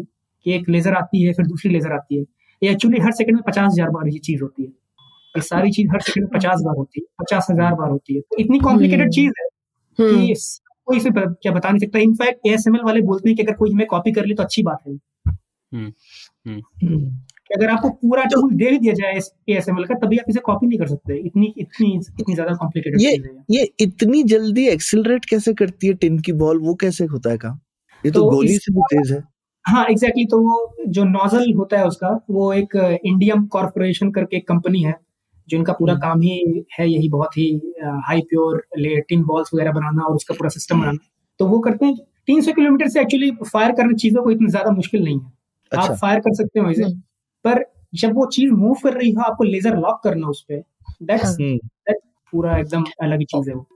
[0.46, 2.24] कि एक लेजर आती है फिर दूसरी लेजर आती है
[2.62, 4.68] ये एक्चुअली हर सेकंड में पचास हज़ार बार ये चीज़ होती है।
[5.34, 8.20] ये सारी चीज़ हर सेकंड में पचास बार होती है पचास हज़ार बार होती है।
[8.20, 9.46] तो इतनी कॉम्प्लिकेटेड हम्म। चीज़ है
[9.98, 10.34] हम्म, कि
[10.88, 13.86] कोई इसे क्या बता नहीं सकता। इनफैक्ट एएसएमएल वाले बोलते हैं कि अगर कोई हमें
[13.86, 14.94] कॉपी कर ले तो अच्छी बात है।
[15.72, 15.92] हम्म,
[16.48, 16.98] हम्म।
[17.48, 19.18] कि अगर आपको पूरा टूल दे दिया जाए
[19.48, 23.10] एएसएमएल का तभी आप इसे कॉपी नहीं कर सकते। इतनी इतनी इतनी ज़्यादा कॉम्प्लिकेटेड ये
[23.10, 27.30] है ये। ये इतनी जल्दी एक्सिलरेट कैसे करती है टिन की बॉल वो कैसे होता
[27.30, 27.58] है काम?
[28.04, 29.22] ये तो तो गोली से भी तेज है।
[29.68, 34.36] हाँ एग्जैक्टली exactly, तो वो जो नोजल होता है उसका वो एक इंडियम कॉर्पोरेशन करके
[34.36, 34.94] एक कंपनी है
[35.48, 37.48] जिनका पूरा हम्म। काम ही है यही बहुत ही
[38.06, 38.62] हाई प्योर
[39.08, 40.98] टिन बॉल्स वगैरह बनाना और उसका पूरा सिस्टम बनाना।
[41.40, 44.70] तो वो करते हैं तीन सौ किलोमीटर से एक्चुअली फायर करने चीज़ों को इतनी ज़्यादा
[44.70, 45.32] मुश्किल नहीं है।
[45.72, 47.00] अच्छा। आप फायर कर सकते हो इसे हम्म।
[47.44, 50.62] पर जब वो चीज़ मूव कर रही हो आपको लेजर लॉक करना उस पर
[51.02, 51.58] हम्म।
[52.32, 53.66] पूरा एकदम अलग चीज़ है वो।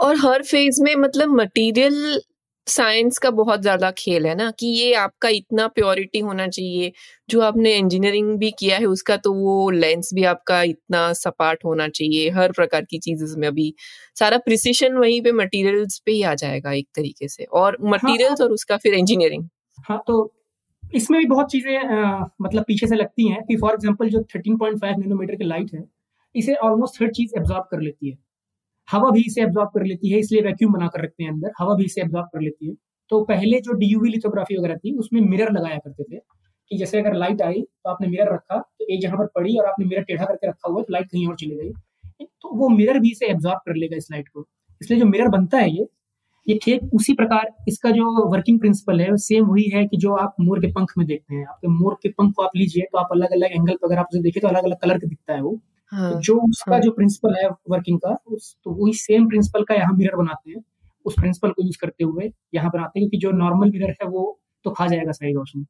[0.00, 2.20] और हर फ़ेज़ में मतलब मटेरियल
[2.66, 6.92] साइंस का बहुत ज़्यादा खेल है ना कि ये आपका इतना प्योरिटी होना चाहिए।
[7.28, 11.88] जो आपने इंजीनियरिंग भी किया है उसका तो वो लेंस भी आपका इतना सपाट होना
[11.90, 13.72] चाहिए हर प्रकार की चीज़ में अभी।
[14.16, 18.46] सारा प्रिसिशन वहीं पे मटेरियल्स पे ही आ जाएगा एक तरीके से। और मटेरियल्स हाँ,
[18.46, 19.48] और उसका फिर इंजीनियरिंग
[19.80, 20.32] हाँ तो
[20.84, 21.78] इसमें भी बहुत चीज़ें
[22.42, 25.84] मतलब पीछे से लगती हैं कि फॉर एग्जांपल जो 13.5 नैनोमीटर की लाइट है
[26.34, 28.16] इसे ऑलमोस्ट हर चीज़ एब्जॉर्ब कर लेती है।
[28.92, 31.74] हवा भी इसे एब्जॉर्ब कर लेती है, इसलिए वैक्यूम बना कर रखते हैं अंदर, हवा
[31.76, 32.74] भी इसे एब्जॉर्ब कर लेती है।
[33.10, 36.18] तो पहले जो डीयूवी लिथोग्राफी वगैरह थी, उसमें मिरर लगाया करते थे
[36.70, 39.66] कि जैसे अगर लाइट आई तो आपने मिरर रखा तो एक जहाँ पर पड़ी और
[39.66, 42.98] आपने मिरर टेढ़ा करके रखा हुआ तो लाइट कहीं और चली गई। तो वो मिरर
[43.00, 44.46] भी इसे एब्जॉर्ब कर लेगा इस लाइट को।
[44.80, 45.86] इसलिए जो मिरर बनता है ये
[46.46, 50.34] ये ठीक उसी प्रकार इसका जो वर्किंग प्रिंसिपल है सेम वही है कि जो आप
[50.40, 53.08] मोर के पंख में देखते हैं। आपके मोर के पंख को आप लीजिए तो आप
[53.12, 55.42] अलग अलग एंगल पर अगर आप उसे देखें तो अलग अलग कलर का दिखता है
[55.42, 55.58] वो।
[55.92, 59.64] हाँ तो जो उसका हाँ। जो प्रिंसिपल है वर्किंग का उस तो वही सेम प्रिंसिपल
[59.64, 60.62] का यहाँ मिरर बनाते हैं।
[61.06, 64.38] उस प्रिंसिपल को यूज़ करते हुए यहाँ बनाते हैं क्योंकि जो नॉर्मल मिरर है वो
[64.64, 65.64] तो खा जाएगा सारी रोशनी।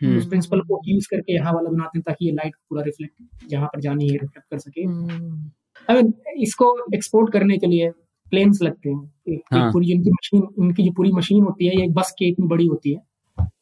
[0.00, 3.48] हम्म, उस प्रिंसिपल को यूज़ करके यहाँ वाला बनाते हैं ताकि ये लाइट पूरा रिफ्लेक्ट
[3.48, 5.50] जहाँ पर जानी है रिफ्लेक्ट कर सके। हम्म,
[5.88, 7.90] आई मीन इसको एक्सपोर्ट करने के लिए
[8.32, 11.84] प्लेन्स लगते हैं। एक, हाँ। पूरी इनकी मशीन इनकी जो पूरी मशीन होती है ये
[11.84, 13.00] एक बस के इतनी बड़ी होती है।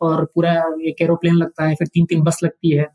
[0.03, 0.53] और पूरा
[0.87, 2.87] एक एरोप्लेन लगता है फिर तीन तीन बस लगती है।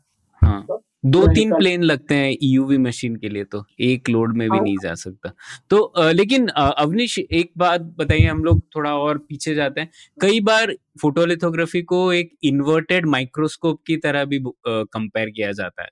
[0.42, 0.66] हाँ।
[1.04, 4.56] दो तीन निकाल- प्लेन लगते हैं ईयूवी मशीन के लिए तो एक लोड में भी
[4.56, 5.32] हाँ। नहीं जा सकता।
[5.70, 10.40] तो अ, लेकिन अवनीश एक बात बताइए हम लोग थोड़ा और पीछे जाते हैं। कई
[10.40, 15.88] बार फोटोलिथोग्राफी को एक इन्वर्टेड माइक्रोस्कोप की तरह भी कंपेयर किया जाता है।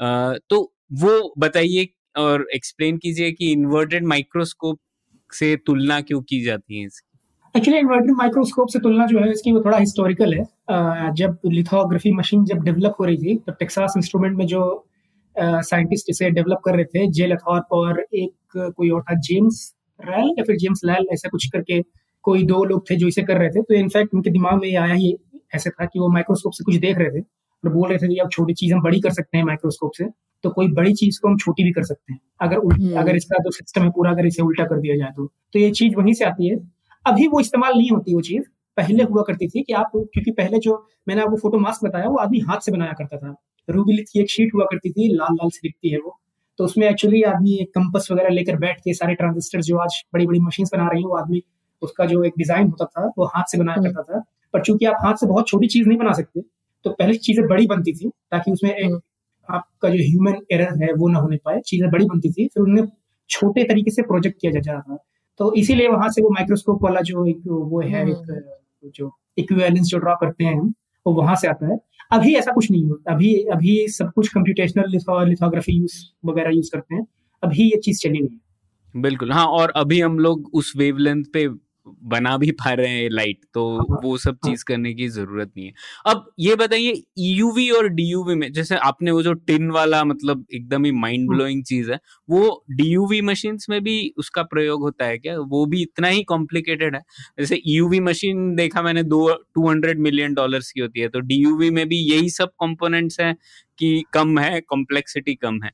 [0.00, 4.80] अ, तो वो बताइए और एक्सप्लेन कीजिए कि इन्वर्टेड माइक्रोस्कोप
[5.32, 7.06] से तुलना क्यों की जाती है इसकी?
[7.56, 10.44] एक्चुअली इन्वर्टेड माइक्रोस्कोप से तुलना जो है इसकी वो थोड़ा हिस्टोरिकल है।
[11.16, 14.62] जब लिथोग्राफी मशीन जब डेवलप हो रही थी तो टेक्सास इंस्ट्रूमेंट में जो
[15.36, 20.34] साइंटिस्ट इसे डेवलप कर रहे थे जे लथॉर्प और एक कोई और था जेम्स रैल
[20.38, 21.80] या फिर जेम्स लैल ऐसा कुछ करके
[22.24, 24.76] कोई दो लोग थे जो इसे कर रहे थे। तो इनफैक्ट उनके दिमाग में ये
[24.76, 25.14] आया ही
[25.54, 28.16] ऐसे था कि वो माइक्रोस्कोप से कुछ देख रहे थे और बोल रहे थे कि
[28.16, 30.04] अब छोटी चीज़ हम बड़ी कर सकते हैं माइक्रोस्कोप से
[30.44, 33.42] तो कोई बड़ी चीज़ को हम छोटी भी कर सकते हैं। अगर हम्म। अगर इसका
[33.44, 36.12] जो सिस्टम है पूरा अगर इसे उल्टा कर दिया जाए तो। तो ये चीज़ वहीं
[36.14, 36.56] से आती है।
[37.04, 38.42] अभी वो इस्तेमाल नहीं होती वो चीज़।
[38.76, 40.74] पहले हुआ करती थी कि आप क्योंकि पहले जो
[41.08, 43.34] मैंने आपको फ़ोटो मास्क बताया वो आदमी हाथ से बनाया करता था
[43.68, 46.18] रूबिलिथ की एक शीट हुआ करती थी लाल लाल से दिखती है वो
[46.58, 50.26] तो उसमें एक्चुअली आदमी एक कंपस वगैरह लेकर बैठ के सारे ट्रांजिस्टर जो आज बड़ी
[50.26, 51.42] बड़ी मशीन बना रही है वो आदमी
[51.82, 54.86] उसका जो एक डिज़ाइन होता था वो हाथ से बनाया हम्म। करता था पर चूँकि
[54.86, 56.40] आप हाथ से बहुत छोटी चीज़ नहीं बना सकते
[56.84, 59.00] तो पहले चीज़ें बड़ी बनती थी ताकि उसमें एक हम्म।
[59.48, 62.86] आपका जो ह्यूमन एरर है वो ना होने पाए चीज़ें बड़ी बनती थी फिर उन्हें
[63.30, 64.98] छोटे तरीके से प्रोजेक्ट किया जा रहा था
[65.40, 69.86] तो इसीलिए वहाँ से वो माइक्रोस्कोप वाला जो एक वो है एक हम्म। जो इक्वेलेंस
[69.86, 70.74] जो ड्रॉ करते हैं हम,
[71.06, 71.78] वो वहाँ से आता है।
[72.12, 76.94] अभी ऐसा कुछ नहीं होता अभी अभी सब कुछ कंप्यूटेशनल लिथोग्राफी यूज़ वगैरह यूज़ करते
[76.94, 77.06] हैं।
[77.42, 81.46] अभी ये चीज़ चली नहीं है। बिल्कुल हाँ और अभी हम लोग उस वेवलेंथ पे
[81.86, 85.52] बना भी पा रहे हैं लाइट तो हाँ, वो सब हाँ। चीज़ करने की ज़रूरत
[85.56, 85.72] नहीं है।
[86.06, 90.84] अब ये बताइए यूवी और डीयूवी में जैसे आपने वो जो टिन वाला मतलब एकदम
[90.84, 95.18] ही माइंड हाँ। ब्लोइंग चीज़ है वो डीयूवी मशीन्स में भी उसका प्रयोग होता है
[95.18, 95.38] क्या?
[95.38, 97.02] वो भी इतना ही कॉम्प्लिकेटेड है?
[97.40, 101.70] जैसे ईयूवी मशीन देखा मैंने दो टू हंड्रेड मिलियन डॉलर की होती है तो डीयूवी
[101.70, 103.34] में भी यही सब कंपोनेंट्स हैं
[103.78, 105.70] कि कम है कॉम्प्लेक्सिटी कम है?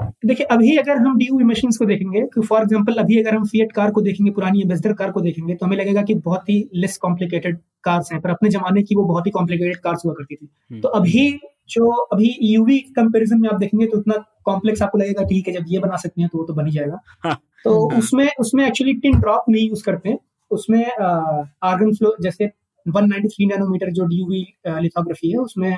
[0.00, 3.72] देखिए अभी अगर हम डी मशीन्स को देखेंगे कि फॉर एग्जांपल अभी अगर हम फिएट
[3.72, 6.96] कार को देखेंगे पुरानी एम्बेसडर कार को देखेंगे तो हमें लगेगा कि बहुत ही लेस
[6.98, 10.48] कॉम्प्लिकेटेड कार्स हैं पर अपने जमाने की वो बहुत ही कॉम्प्लिकेटेड कार्स हुआ करती थी
[10.70, 11.28] हम्म। तो अभी
[11.70, 15.64] जो अभी यूवी कंपैरिजन में आप देखेंगे तो इतना कॉम्प्लेक्स आपको लगेगा ठीक है जब
[15.68, 17.34] ये बना सकते हैं तो वो तो बन ही जाएगा हाँ।
[17.64, 20.18] तो। उसमें उसमें एक्चुअली टिन ड्रॉप नहीं यूज़ करते हैं
[20.50, 22.50] उसमें आर्गन फ्लो जैसे
[22.86, 25.76] 193 नैनोमीटर जो डी लिथोग्राफी है उसमें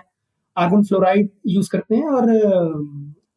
[0.56, 2.30] आर्गन फ्लोराइड यूज़ करते हैं और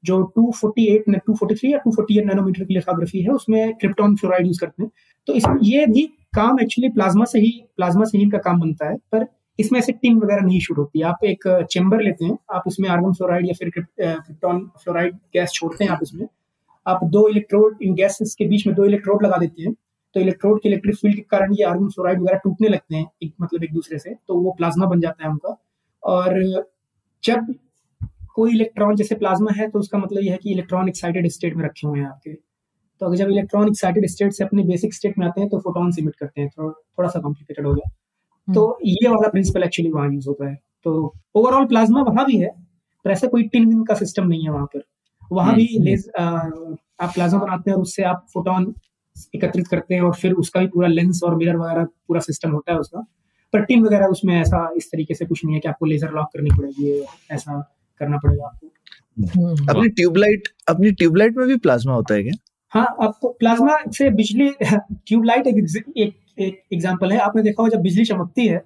[0.04, 4.84] जो 248 ने 243 या 248 नैनोमीटर की लिथोग्राफी है, उसमें क्रिप्टॉन फ्लोराइड यूज़ करते
[4.84, 4.92] हैं।
[5.28, 6.04] तो इसमें ये भी
[6.36, 9.26] काम एक्चुअली प्लाज्मा से ही प्लाज्मा से ही इनका काम बनता है, पर
[9.60, 13.14] इसमें से टिन वगैरह नहीं शूट होती। आप एक चेम्बर लेते हैं, आप उसमें आर्गन
[13.14, 16.28] फ्लोराइड या फिर क्रिप्टॉन फ्लोराइड गैस छोड़ते हैं आप इसमें,
[16.86, 19.74] आप दो इलेक्ट्रोड इन गैसेस के बीच में दो इलेक्ट्रोड लगा देते हैं
[20.16, 23.34] तो इलेक्ट्रोड के इलेक्ट्रिक फ़ील्ड के कारण ये आर्गन फ्लोराइड वगैरह टूटने लगते हैं, एक
[23.42, 25.56] मतलब एक दूसरे से तो वो प्लाज्मा बन जाता है उनका।
[26.04, 26.42] और
[27.24, 27.54] जब
[28.36, 31.64] कोई इलेक्ट्रॉन जैसे प्लाज्मा है तो उसका मतलब यह है कि इलेक्ट्रॉन एक्साइटेड स्टेट में
[31.66, 32.34] रखे हुए हैं आपके।
[33.02, 35.92] तो अगर जब इलेक्ट्रॉन एक्साइटेड स्टेट से अपने बेसिक स्टेट में आते हैं तो फोटॉन
[36.00, 40.12] इमिट करते हैं थोड़ा थोड़ा सा कॉम्प्लिकेटेड हो गया। तो ये वाला प्रिंसिपल एक्चुअली वहाँ
[40.14, 42.50] यूज़ होता है। तो ओवरऑल प्लाज्मा वहाँ भी है
[43.06, 44.84] पर ऐसा कोई टिन विन का सिस्टम नहीं है वहाँ पर।
[45.32, 46.24] वहाँ भी हम्म। लेज आ,
[47.00, 48.74] आप प्लाज्मा बनाते हैं और उससे आप फोटोन
[49.36, 52.72] एकत्रित करते हैं और फिर उसका भी पूरा लेंस और मिरर वगैरह पूरा सिस्टम होता
[52.74, 53.06] है उसका।
[53.54, 56.28] पर टिन वगैरह उसमें ऐसा इस तरीके से कुछ नहीं है कि आपको लेजर लॉक
[56.34, 56.92] करनी पड़ेगी
[57.32, 57.60] ऐसा
[58.04, 58.68] करना पड़ेगा आपको।
[59.32, 62.34] हम्म। अपनी ट्यूबलाइट अपनी ट्यूबलाइट में भी प्लाज्मा होता है क्या?
[62.74, 64.50] हाँ आपको प्लाज्मा से बिजली
[65.08, 65.58] ट्यूबलाइट एक
[65.98, 68.62] एक एक एग्जांपल है। आपने देखा होगा जब बिजली चमकती है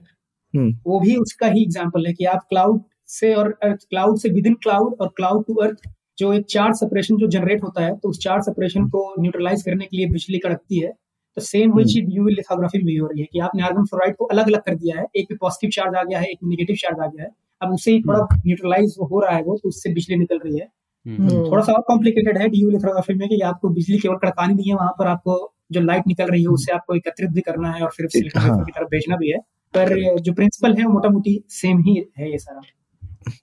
[0.54, 4.30] हम्म। वो भी उसका ही एग्जांपल है कि आप क्लाउड से और अर्थ क्लाउड से
[4.30, 7.96] विद इन क्लाउड और क्लाउड टू अर्थ जो एक चार्ज सेपरेशन जो जनरेट होता है
[7.98, 10.92] तो उस चार्ज सेपरेशन को न्यूट्रलाइज करने के लिए बिजली कड़कती है।
[11.38, 14.16] तो सेम वही चीज़ यूवी लिथोग्राफी में भी हो रही है कि आपने आर्गन फ्लोराइड
[14.16, 16.76] को अलग अलग कर दिया है। एक में पॉजिटिव चार्ज आ गया है एक नेगेटिव
[16.76, 17.30] चार्ज आ गया है।
[17.62, 20.68] अब उससे ही थोड़ा न्यूट्रलाइज हो रहा है वो तो उससे बिजली निकल रही है।
[21.05, 24.53] हम्म, हम्म। थोड़ा सा और कॉम्प्लिकेटेड है डी लिथोग्राफी में कि आपको बिजली केवल कड़कानी
[24.53, 27.72] नहीं है वहाँ पर आपको जो लाइट निकल रही है उससे आपको एकत्रित भी करना
[27.72, 29.38] है और फिर हाँ। की तरफ़ भेजना भी है।
[29.74, 32.62] पर जो प्रिंसिपल है वो मोटा मोटी सेम ही है ये सारा।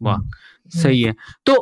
[0.02, 0.16] वाह
[0.68, 1.14] सही है।
[1.46, 1.52] तो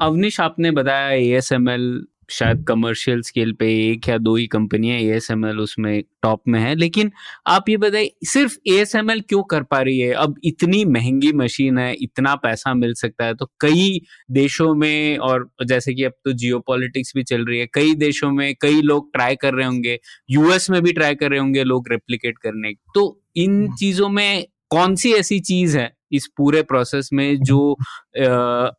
[0.00, 6.02] अवनीश आपने बताया एएसएमएल शायद कमर्शियल स्केल पे एक या दो ही कंपनियाँ एएसएमएल उसमें
[6.22, 7.10] टॉप में है। लेकिन
[7.46, 10.12] आप ये बताइए सिर्फ़ एएसएमएल क्यों कर पा रही है?
[10.12, 15.48] अब इतनी महँगी मशीन है इतना पैसा मिल सकता है तो कई देशों में और
[15.64, 19.12] जैसे कि अब तो जियो पॉलिटिक्स भी चल रही है कई देशों में कई लोग
[19.12, 19.98] ट्राई कर रहे होंगे
[20.30, 24.94] यूएस में भी ट्राई कर रहे होंगे लोग रेप्लिकेट करने। तो इन चीज़ों में कौन
[24.94, 28.24] सी ऐसी चीज़ है इस पूरे प्रोसेस में जो अ,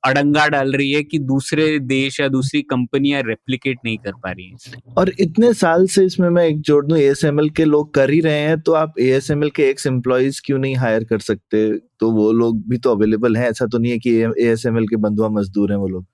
[0.05, 4.45] अड़ंगा डाल रही है कि दूसरे देश या दूसरी कंपनियाँ रेप्लिकेट नहीं कर पा रही
[4.45, 8.19] हैं और इतने साल से इसमें मैं एक जोड़ दूँ एएसएमएल के लोग कर ही
[8.21, 11.77] रहे हैं तो आप एएसएमएल के एक्स एम्प्लॉयज़ क्यों नहीं हायर कर सकते?
[11.99, 14.11] तो वो लोग भी तो अवेलेबल हैं ऐसा तो नहीं है कि
[14.41, 16.05] एएसएमएल के बंधुआ मजदूर हैं वो लोग।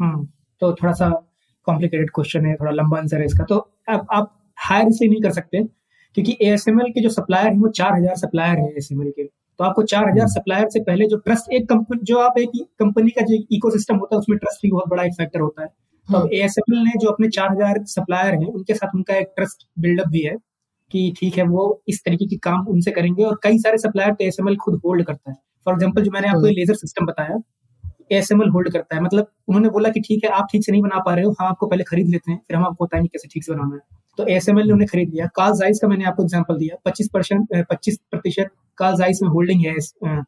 [0.00, 0.24] हम्म
[0.62, 1.08] तो थोड़ा सा
[1.66, 3.56] कॉम्प्लिकेटेड क्वेश्चन है थोड़ा लंबा आंसर है इसका। तो
[3.88, 5.62] अब आप हायर इसलिए नहीं कर सकते
[6.16, 9.28] क्योंकि एएसएमएल के जो सप्लायर हैं वो चार हज़ार सप्लायर हैं एएसएमएल के।
[9.58, 13.10] तो आपको चार हज़ार सप्लायर से पहले जो ट्रस्ट एक कंपनी जो आप एक कंपनी
[13.10, 15.68] का जो इकोसिस्टम होता है उसमें ट्रस्ट भी बहुत बड़ा एक फैक्टर होता है।
[16.08, 19.66] तो अब एएसएमएल ने जो अपने चार हज़ार सप्लायर हैं उनके साथ उनका एक ट्रस्ट
[19.80, 20.36] बिल्डअप भी है
[20.90, 24.24] कि ठीक है वो इस तरीके की काम उनसे करेंगे और कई सारे सप्लायर तो
[24.24, 25.36] एएसएमएल खुद होल्ड करता है।
[25.66, 27.38] फॉर एग्ज़ाम्पल जो मैंने आपको लेजर सिस्टम बताया
[28.12, 30.98] एएसएमएल होल्ड करता है। मतलब उन्होंने बोला कि ठीक है आप ठीक से नहीं बना
[30.98, 33.44] पा रहे हो हम आपको पहले खरीद लेते हैं फिर हम आपको बताएँगे कैसे ठीक
[33.44, 36.56] से बनाना है। तो एएसएमएल ने उन्हें खरीद लिया। काल जाइस का मैंने आपको एग्जांपल
[36.58, 39.74] दिया। पच्चीस परसेंट पच्चीस प्रतिशत काल जाइस में होल्डिंग है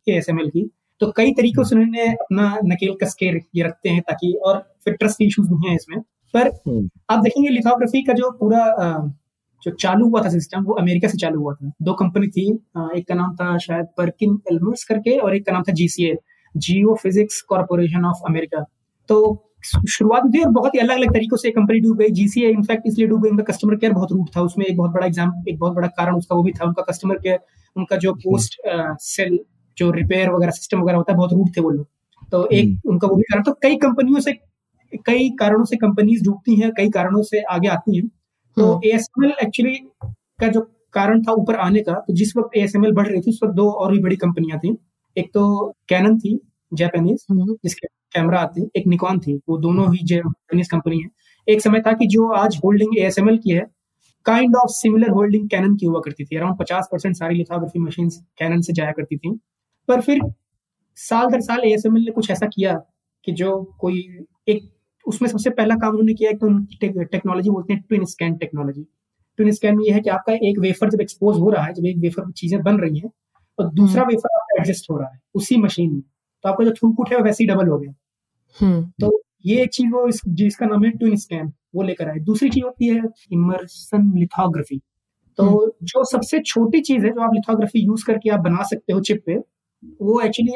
[0.08, 0.68] एएसएमएल की
[1.00, 4.94] तो कई तरीकों से उन्होंने अपना नकेल कस के ये रखते हैं ताकि और फिर
[4.94, 6.00] ट्रस्ट इश्यूज़ भी हैं इसमें।
[6.34, 8.62] पर हम्म। आप देखेंगे लिथोग्राफी का जो पूरा
[9.62, 12.46] जो चालू हुआ था सिस्टम वो अमेरिका से चालू हुआ था। दो कंपनी थी
[12.96, 16.16] एक का नाम था शायद परकिन एल्मर्स करके और एक का नाम था GCA
[17.02, 18.64] geophysics corporation of America
[19.08, 19.16] तो
[19.88, 22.86] शुरुआत में थी और बहुत ही अलग अलग तरीकों से कंपनी डूब गई। जीसीए इनफैक्ट
[22.86, 25.58] इसलिए डूब गई। उनका कस्टमर केयर बहुत रूट था। उसमें एक बहुत बड़ा एग्ज़ाम एक
[25.58, 27.38] बहुत बड़ा कारण उसका वो भी था। उनका कस्टमर केयर
[27.76, 28.60] उनका जो पोस्ट
[29.02, 29.38] सेल
[29.76, 31.86] जो रिपेयर वगैरह सिस्टम वगैरह होता है बहुत रूट थे वो लोग।
[32.32, 34.32] तो एक उनका वो भी कारण तो कई कंपनियों से
[35.06, 38.06] कई कारणों से कंपनीज़ डूबती हैं कई कारणों से आगे आती हैं।
[38.56, 39.74] तो हम्म। एएसएमएल एक्चुअली
[40.40, 40.60] का जो
[40.94, 43.70] कारण था ऊपर आने का तो जिस वक्त एएसएमएल बढ़ रही थी उस वक्त दो
[43.70, 44.76] और भी बड़ी कंपनियाँ थी।
[45.16, 46.38] एक तो कैनन थी
[46.72, 51.08] जापानीज हम्म, जिसके कैमरा आते एक निकॉन थी वो दोनों ही जापानीज कंपनी है।
[51.46, 53.66] एक समय था कि जो आज होल्डिंग एएसएमएल की है
[54.26, 58.08] kind of similar holding Canon की हुआ करती थी अराउंड पचास परसेंट सारी लिथोग्राफी मशीन
[58.38, 59.30] कैनन से जाया करती थी।
[59.88, 60.20] पर फिर
[60.98, 62.74] साल दर साल एएसएमएल ने कुछ ऐसा किया
[63.26, 64.00] कि जो कोई
[64.48, 64.68] एक
[65.06, 68.82] उसमें सबसे पहला काम उन्होंने किया है तो उनकी टेक्नोलॉजी बोलते हैं twin scan technology
[69.38, 71.86] twin scan में यह है कि आपका एक वेफर जब एक्सपोज हो रहा है जब
[71.86, 73.10] एक वेफर चीज़ें बन रही हैं
[73.58, 76.02] और दूसरा वेफर आपका एडजस्ट हो रहा है उसी मशीन में।
[76.46, 77.94] तो आपका जो थ्रूपुट है वैसे ही डबल हो गया।
[78.58, 82.18] हम्म, तो ये एक चीज़ वो इस, जिसका नाम है ट्विन स्कैन वो लेकर आए।
[82.20, 84.80] दूसरी चीज़ होती है इमर्सन लिथोग्राफी
[85.38, 85.46] तो
[85.84, 89.22] जो सबसे छोटी चीज़ है जो आप लिथोग्राफी यूज़ करके आप बना सकते हो चिप
[89.26, 89.36] पे
[90.02, 90.52] वो एक्चुअली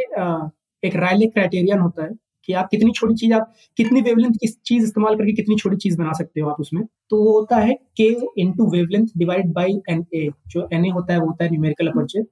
[0.82, 2.10] एक रायले क्राइटेरियन होता है
[2.48, 5.98] कि आप कितनी छोटी चीज़ आप कितनी वेवलेंथ की चीज़ इस्तेमाल करके कितनी छोटी चीज़
[5.98, 10.04] बना सकते हो आप उसमें। तो वो होता है k into wavelength divide by N
[10.14, 12.24] A जो एन ए होता है वो होता है न्यूमेरिकल अपर्चर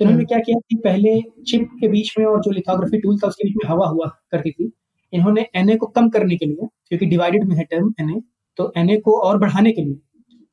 [0.00, 3.28] तो उन्होंने क्या किया कि पहले चिप के बीच में और जो लिथोग्राफी टूल था
[3.28, 4.70] उसके बीच में हवा हुआ करती थी।
[5.12, 8.20] इन्होंने एनए को कम करने के लिए क्योंकि डिवाइडेड में है टर्म एनए
[8.58, 9.96] तो एनए को और बढ़ाने के लिए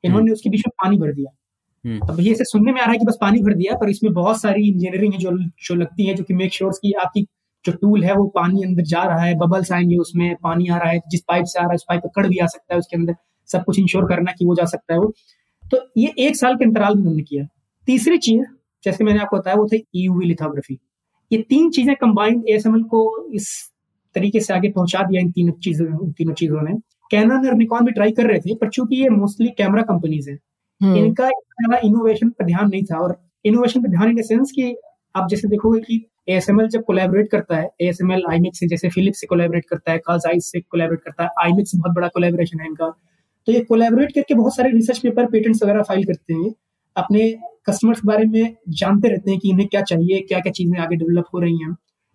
[0.04, 1.32] इन्होंने उसके बीच में पानी भर दिया।
[1.86, 4.14] हम्म। अब ये सुनने में आ रहा है कि बस पानी भर दिया पर इसमें
[4.14, 7.26] बहुत सारी इंजीनियरिंग है जो जो लगती है जो कि मेक श्योर की आपकी
[7.66, 10.90] जो टूल है वो पानी अंदर जा रहा है बबल्स आएँगे उसमें पानी आ रहा
[10.90, 12.80] है जिस पाइप से आ रहा है उस पाइप पर कड़ भी आ सकता है
[12.80, 13.16] उसके अंदर
[13.50, 15.14] सब कुछ इंश्योर करना कि वो जा सकता है वो।
[15.64, 17.48] तो ये एक साल के अंतराल में उन्होंने किया।
[17.86, 18.44] तीसरी चीज़
[18.84, 20.80] जैसे मैंने आपको बताया वो थी ईयूवी लिथोग्राफी
[21.32, 23.02] ये तीन चीज़ें कंबाइंड एएसएमएल को
[23.34, 23.50] इस
[24.16, 26.74] तरीके से आगे पहुँचा दिया इन तीनों चीज़ों तीनों चीज़ों ने।
[27.12, 30.96] कैनन और निकॉन भी ट्राई कर रहे थे पर चूँकि ये मोस्टली कैमरा कंपनीज़ हैं
[30.96, 34.76] इनका इतना इनोवेशन पर ध्यान नहीं था और इनोवेशन पर ध्यान इन सेंस कि
[35.16, 39.28] आप जैसे देखोगे कि एएसएमएल जब कोलैबोरेट करता है एएसएमएल आईमिक्स से जैसे फिलिप्स से
[39.28, 42.90] कोलैबोरेट करता है कार्ल जाइस से कोलैबोरेट करता है आईमिक्स बहुत बड़ा कोलैबोरेशन है इनका।
[43.48, 46.54] तो ये कोलैबोरेट करके बहुत सारे रिसर्च पेपर पेटेंट्स वगैरह फ़ाइल करते हैं।
[46.96, 47.30] अपने
[47.68, 50.96] कस्टमर्स के बारे में जानते रहते हैं कि इन्हें क्या चाहिए क्या क्या चीज़ें आगे
[50.96, 51.74] डेवलप हो रही हैं।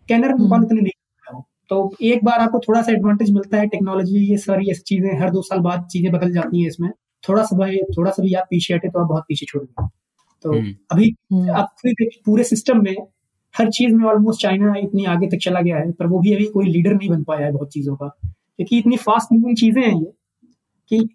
[0.08, 1.40] कैनर निकॉन इतने नहीं
[1.70, 5.30] तो एक बार आपको थोड़ा सा एडवांटेज मिलता है टेक्नोलॉजी ये सारी ऐसी चीज़ें हर
[5.30, 6.90] दो साल बाद चीज़ें बदल जाती हैं इसमें।
[7.24, 9.86] थोड़ा सा भाई थोड़ा सा भी आप पीछे हटे तो आप बहुत पीछे छोड़ गए
[10.44, 12.94] तो हम्म। अभी हम्म, आप फिर देखिए पूरे सिस्टम में
[13.54, 16.44] हर चीज़ में ऑलमोस्ट चाइना इतनी आगे तक चला गया है पर वो भी अभी
[16.48, 19.94] कोई लीडर नहीं बन पाया है बहुत चीज़ों का। क्योंकि इतनी फास्ट मूविंग चीज़ें हैं
[19.94, 20.12] ये
[20.90, 21.08] कि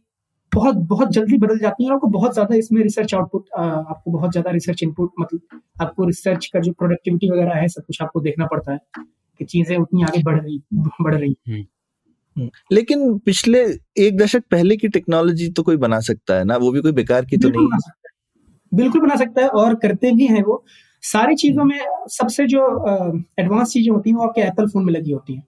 [0.51, 4.31] बहुत बहुत जल्दी बदल जाती है और आपको बहुत ज़्यादा इसमें रिसर्च आउटपुट आपको बहुत
[4.31, 8.45] ज़्यादा रिसर्च इनपुट मतलब आपको रिसर्च का जो प्रोडक्टिविटी वगैरह है सब कुछ आपको देखना
[8.45, 8.79] पड़ता है
[9.39, 10.61] कि चीज़ें उतनी आगे बढ़ रही
[11.01, 11.35] बढ़ रही
[12.35, 13.59] हम्म, लेकिन पिछले
[13.97, 16.57] एक दशक पहले की टेक्नोलॉजी तो कोई बना सकता है ना?
[16.57, 18.15] वो भी कोई बेकार की तो नहीं बना सकता
[18.71, 20.63] बिल्कुल बना सकता है और करते भी हैं वो।
[21.03, 21.79] सारी चीज़ों में
[22.11, 22.63] सबसे जो
[23.39, 25.43] एडवांस चीज़ें होती हैं वो आपके एप्पल फ़ोन में लगी होती हैं।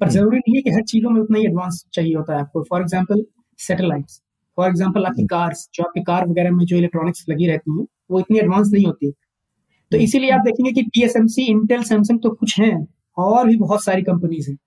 [0.00, 2.40] पर हम्म। ज़रूरी नहीं है कि हर चीज़ों में उतना ही एडवांस चाहिए होता है
[2.40, 3.24] आपको। For example
[3.58, 4.20] satellites
[4.58, 7.86] for example आपकी हम्म। कार्स जो आपकी कार वगैरह में जो इलेक्ट्रॉनिक्स लगी रहती हैं
[8.10, 12.30] वो इतनी एडवांस नहीं होती तो हम्म। इसीलिए आप देखेंगे कि टीएसएमसी इंटेल सैमसंग तो
[12.32, 12.86] कुछ हैं
[13.16, 14.58] और भी बहुत सारी कंपनीज़ हैं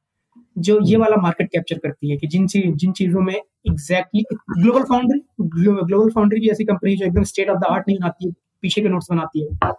[0.57, 4.23] जो ये हम्म। वाला मार्केट कैप्चर करती है कि जिन चीज़ जिन चीज़ों में exactly
[4.31, 8.27] global foundry global foundry भी ऐसी कंपनी जो एकदम स्टेट ऑफ़ द आर्ट नहीं बनाती
[8.27, 8.31] है
[8.63, 9.71] पीछे के नोट्स बनाती है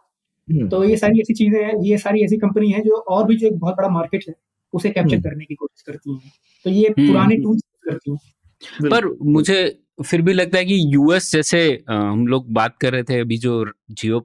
[0.49, 3.37] हम्म, तो ये सारी ऐसी चीज़ें हैं ये सारी ऐसी कंपनी है जो और भी
[3.37, 4.35] जो एक बहुत बड़ा मार्केट है
[4.73, 6.31] उसे कैप्चर हम्म। करने की कोशिश करती है
[6.67, 8.19] तो ये हम्म। पुराने टूल्स करती हैं
[8.65, 13.21] पर मुझे फिर भी लगता है कि यूएस जैसे हम लोग बात कर रहे थे
[13.21, 14.21] अभी जो जियो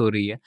[0.00, 0.38] हो रही है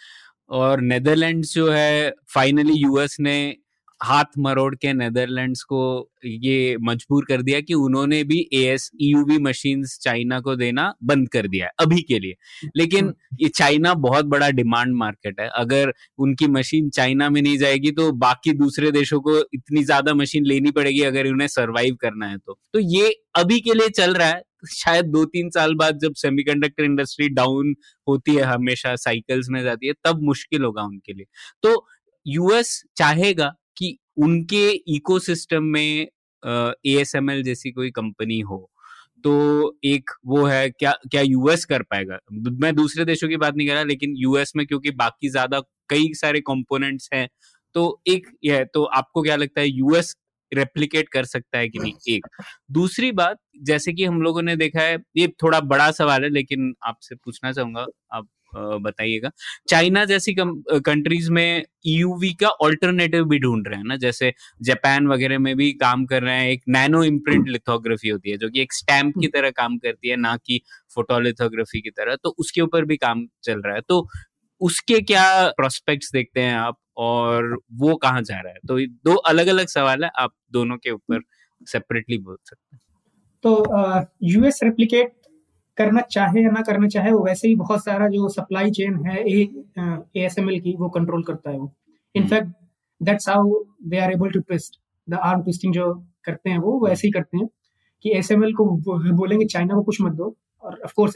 [0.50, 3.58] और नेदरलैंड्स जो है, फाइनली यूएस ने
[4.04, 5.82] हाथ मरोड़ के नेदरलैंड्स को
[6.26, 11.30] ये मजबूर कर दिया कि उन्होंने भी A S EUV machine China को देना बंद
[11.30, 12.36] कर दिया है अभी के लिए।
[12.76, 17.92] लेकिन ये चाइना बहुत बड़ा डिमांड मार्केट है। अगर उनकी मशीन चाइना में नहीं जाएगी
[17.92, 22.38] तो बाकी दूसरे देशों को इतनी ज़्यादा मशीन लेनी पड़ेगी अगर उन्हें सरवाइव करना है
[22.38, 24.42] तो। तो ये अभी के लिए चल रहा है।
[24.74, 27.74] शायद दो तीन साल बाद जब सेमीकंडक्टर इंडस्ट्री डाउन
[28.08, 31.26] होती है हमेशा साइकिल्स में जाती है तब मुश्किल होगा उनके लिए।
[31.64, 31.86] तो
[32.26, 33.54] यूएस चाहेगा
[34.18, 36.08] उनके इकोसिस्टम में
[36.86, 38.70] एएसएमएल जैसी कोई कंपनी हो
[39.24, 42.20] तो एक वो है क्या क्या यूएस कर पाएगा?
[42.34, 45.60] मैं दूसरे देशों की बात नहीं कर रहा लेकिन यूएस में क्योंकि बाकी ज़्यादा
[45.90, 47.30] कई सारे कंपोनेंट्स हैं
[47.74, 50.16] तो एक ये है तो आपको क्या लगता है यूएस
[50.54, 51.94] रेप्लिकेट कर सकता है कि नहीं?
[52.10, 52.28] एक।
[52.72, 56.76] दूसरी बात जैसे कि हम लोगों ने देखा है ये थोड़ा बड़ा सवाल है लेकिन
[56.84, 59.30] आपसे पूछना चाहूँगा आप बताइएगा।
[59.68, 65.40] चाइना जैसी कंट्रीज़ में ईयूवी का ऑल्टरनेटिव भी ढूंढ रहे हैं ना जैसे जापान वगैरह
[65.40, 68.74] में भी काम कर रहे हैं एक नैनो इम्प्रिंट लिथोग्राफी होती है जो कि एक
[68.74, 70.62] स्टैम्प की तरह काम करती है ना कि
[70.96, 74.08] फोटोलिथोग्राफी की तरह तो उसके ऊपर भी काम चल रहा है। तो
[74.62, 75.26] उसके क्या
[75.58, 78.60] प्रोस्पेक्ट्स देखते हैं आप और वो कहाँ जा रहा है?
[78.68, 81.22] तो दो अलग अलग सवाल है आप दोनों के ऊपर
[81.68, 82.82] सेपरेटली बोल सकते हैं।
[83.44, 85.14] तो यूएस रेप्लिकेट
[85.78, 89.18] करना चाहे या ना करना चाहे वो वैसे ही बहुत सारा जो सप्लाई चेन है
[89.30, 89.42] ए
[90.16, 91.72] एस एम एल की वो कंट्रोल करता है वो।
[92.16, 92.50] In fact
[93.02, 93.54] that's how
[93.84, 95.94] they are able to twist the arm twisting जो
[96.26, 97.48] करते हैं वो वैसे ही करते हैं
[98.06, 98.66] कि एस एम एल को
[99.14, 101.14] बोलेंगे चाइना को कुछ मत दो। और ऑफकोर्स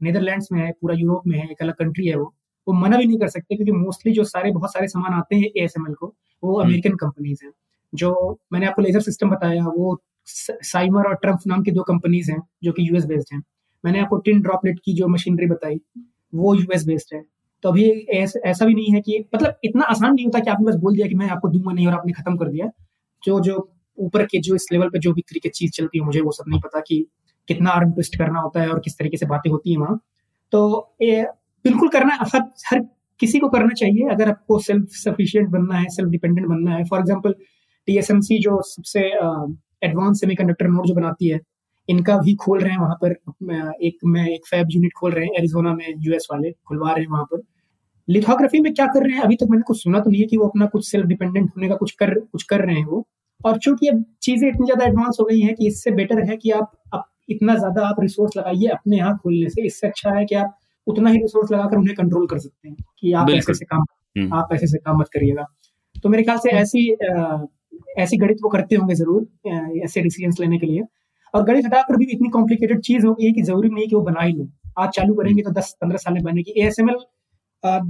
[0.00, 2.32] नीदरलैंड्स में है पूरा यूरोप में है एक अलग कंट्री है वो।
[2.66, 5.44] वो मना भी नहीं कर सकते क्योंकि मोस्टली जो सारे बहुत सारे सामान आते हैं
[5.46, 7.52] ए एस एम एल को वो अमेरिकन हम्म। कंपनीज़ हैं।
[7.92, 12.40] जो मैंने आपको लेजर सिस्टम बताया वो साइमर और ट्रंप नाम की दो कंपनीज़ हैं
[12.64, 13.42] जो कि यूएस बेस्ड हैं।
[13.84, 15.80] मैंने आपको टिन ड्रॉपलेट की जो मशीनरी बताई,
[16.32, 17.22] वो यूएस बेस्ड है।
[17.64, 20.76] तो अभी ऐसा भी नहीं है कि मतलब इतना आसान नहीं होता कि आपने बस
[20.80, 22.70] बोल दिया कि मैं आपको दूँगा नहीं और आपने खत्म कर दिया।
[23.22, 23.56] जो जो
[23.98, 26.44] ऊपर के, जो इस लेवल पे जो भी तरीके चीज़ चलती है, मुझे वो सब
[26.48, 27.04] नहीं पता कि
[27.48, 29.98] कितना आर्म ट्विस्ट करना होता है और किस तरीके से बातें होती है वहाँ।
[30.52, 31.22] तो ये
[31.64, 32.80] बिल्कुल करना, हर हर
[33.20, 37.00] किसी को करना चाहिए अगर आपको सेल्फ सफिशियंट बनना है सेल्फ डिपेंडेंट बनना है। फॉर
[37.00, 37.34] एग्ज़ाम्पल
[37.88, 39.00] टीएसएमसी जो सबसे
[39.84, 41.38] एडवांस सेमीकंडक्टर नोड जो बनाती है
[41.88, 43.12] इनका भी खोल रहे हैं वहाँ पर।
[43.82, 47.10] एक में एक फैब यूनिट खोल रहे हैं एरिजोना में यूएस वाले खुलवा रहे हैं
[47.10, 47.42] वहाँ पर।
[48.08, 49.22] लिथोग्राफी में क्या कर रहे हैं?
[49.22, 51.68] अभी तक मैंने कुछ सुना तो नहीं है कि वो अपना कुछ सेल्फ डिपेंडेंट होने
[51.68, 53.04] का कुछ कर कुछ कर रहे हैं वो।
[53.40, 56.50] और चूँकि अब चीज़ें इतनी ज़्यादा एडवांस हो गई हैं कि इससे बेटर है कि
[56.50, 60.34] आप, आप इतना ज़्यादा आप रिसोर्स लगाइए अपने यहाँ खोलने से। इससे अच्छा है कि
[60.36, 63.84] आप उतना ही रिसोर्स लगाकर उन्हें कंट्रोल कर सकते हैं कि आप ऐसे से काम
[64.16, 65.46] हम्म। आप ऐसे से काम मत करिएगा।
[65.96, 66.88] तो मेरे ख्याल से ऐसी
[67.98, 70.82] ऐसी गणित वो करते होंगे ज़रूर ऐसे डिसीज़न लेने के लिए।
[71.34, 74.02] और गणित हटाकर भी इतनी कॉम्प्लिकेटेड चीज़ हो गई है कि ज़रूरी नहीं कि वो
[74.02, 76.90] बना ही लो आज चालू करेंगे तो दस पंद्रह साल में बनेगी। ए एस एम
[76.90, 76.96] एल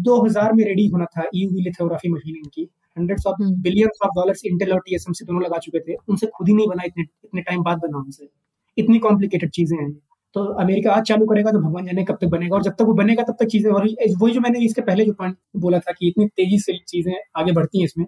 [0.02, 4.44] दो हज़ार में रेडी होना था ईयूवी लिथोग्राफी मशीन इनकी hundreds of billions of dollars
[4.46, 7.62] Intel और टीएसएमसी दोनों लगा चुके थे। उनसे खुद ही नहीं बना इतने इतने टाइम
[7.62, 8.28] बाद बना उनसे।
[8.76, 9.92] इतनी कॉम्प्लिकेटेड चीज़ें हैं।
[10.36, 12.94] तो अमेरिका आज चालू करेगा तो भगवान जाने कब तक बनेगा। और जब तक वो
[12.94, 13.88] बनेगा तब तक चीज़ें और
[14.20, 17.52] वही जो मैंने इसके पहले जो पॉइंट बोला था कि इतनी तेज़ी से चीज़ें आगे
[17.52, 18.06] बढ़ती हैं इसमें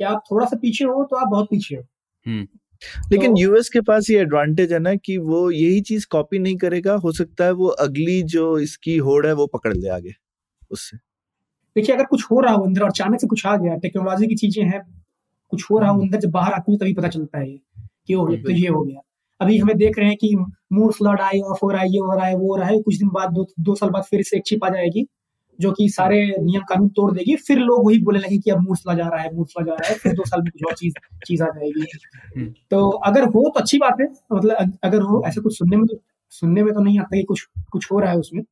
[0.00, 1.82] कि आप थोड़ा सा पीछे हो तो आप बहुत पीछे हो।
[2.26, 2.46] हम्म।
[3.12, 6.56] लेकिन तो, यूएस के पास ये एडवांटेज है ना कि वो यही चीज़ कॉपी नहीं
[6.58, 10.14] करेगा हो सकता है वो अगली जो इसकी होड़ है वो पकड़ ले आगे
[10.70, 10.98] उससे।
[11.76, 14.34] देखिए अगर कुछ हो रहा हो अंदर और अचानक से कुछ आ गया टेक्नोलॉजी की
[14.36, 14.80] चीज़ें हैं
[15.52, 17.46] कुछ हो रहा हो अंदर जब बाहर आती है तभी पता चलता है
[18.06, 19.00] कि वो तो ये हो गया।
[19.40, 20.34] अभी हमें देख रहे हैं कि
[20.72, 22.80] मूर फ्लड आई ऑफ़ हो रहा है ये हो रहा है वो हो रहा है
[22.82, 25.06] कुछ दिन बाद दो दो साल बाद फिर से एक चिप आ जाएगी।
[25.60, 28.94] जो कि सारे नियम कानून तोड़ देगी फिर लोग वही बोलने लगे कि अब मूर्सला
[28.94, 30.94] जा रहा है मूर्सला जा रहा है फिर दो साल में कुछ और चीज़
[31.26, 31.86] चीज़ आ जाएगी।
[32.36, 35.86] हम्म। तो अगर हो तो अच्छी बात है मतलब अगर हो ऐसा कुछ सुनने में
[35.86, 36.00] तो
[36.32, 38.42] सुनने में तो नहीं आता कि कुछ कुछ हो रहा है उसमें।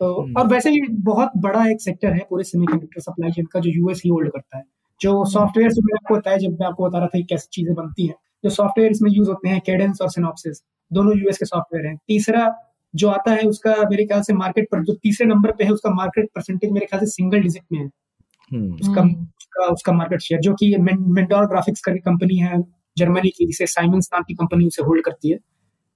[0.00, 3.60] तो हम्म। और वैसे ही बहुत बड़ा एक सेक्टर है पूरे सेमीकंडक्टर सप्लाई चेन का
[3.60, 4.64] जो यूएस ही होल्ड करता है।
[5.00, 8.06] जो सॉफ्टवेयर से मैंने आपको बताया जब मैं आपको बता रहा था कैसी चीज़ें बनती
[8.06, 11.96] हैं। जो सॉफ्टवेयर इसमें यूज़ होते हैं केडेंस और सिनॉप्सिस दोनों यूएस के सॉफ्टवेयर हैं।
[12.08, 12.46] तीसरा
[12.94, 15.90] जो आता है उसका मेरे ख्याल से मार्केट पर जो तीसरे नंबर पे है उसका
[15.90, 17.90] मार्केट परसेंटेज मेरे ख्याल से सिंगल डिजिट में है।
[18.50, 22.62] हम्म। उसका उसका उसका मार्केट शेयर जो कि मेंडोर ग्राफिक्स करके कंपनी है
[22.96, 25.38] जर्मनी की जिसे साइमंस नाम की कंपनी उसे होल्ड करती है।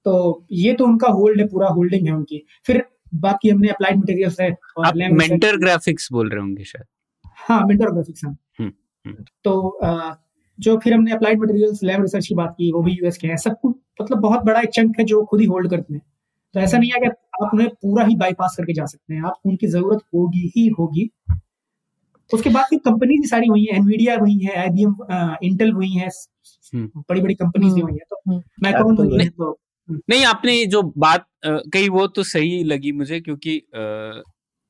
[0.05, 2.83] तो ये तो उनका होल्ड है पूरा होल्डिंग है उनकी। फिर
[3.15, 7.91] बाकी हमने अप्लाइड मटेरियल्स है और आप मेंटर ग्राफिक्स बोल रहे होंगे शायद। हाँ मेंटर
[7.91, 8.71] ग्राफिक्स हाँ। हम्म,
[9.05, 9.79] हम्म। तो
[10.59, 13.37] जो फिर हमने अप्लाइड मटेरियल्स लैब रिसर्च की बात की वो भी यूएस के हैं।
[13.37, 16.01] सब कुछ मतलब बहुत बड़ा एक चंक है जो खुद ही होल्ड करते हैं।
[16.55, 19.39] तो ऐसा नहीं है कि आप उन्हें पूरा ही बाईपास करके जा सकते हैं आप
[19.45, 21.09] उनकी ज़रूरत होगी ही होगी
[22.31, 24.95] उसके बाद फिर कंपनी सारी वही है एनवीडिया वही है आईबीएम
[25.43, 26.09] इंटेल वही है
[26.73, 30.81] हम्म। बड़ी बड़ी कंपनीज़ वही है तो हम्म। मैं कहूँ तो हम्म। नहीं आपने जो
[30.97, 33.55] बात कही वो तो सही लगी मुझे क्योंकि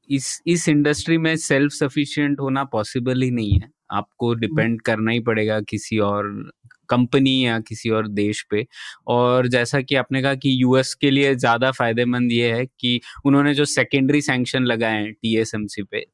[0.10, 5.20] इस इस इंडस्ट्री में सेल्फ सफिशिएंट होना पॉसिबल ही नहीं है आपको डिपेंड करना ही
[5.22, 6.32] पड़ेगा किसी और
[6.90, 8.66] कंपनी या किसी और देश पे।
[9.10, 13.54] और जैसा कि आपने कहा कि यूएस के लिए ज़्यादा फ़ायदेमंद ये है कि उन्होंने
[13.54, 16.06] जो सेकेंडरी सैंक्शन लगाए हैं टीएसएमसी पे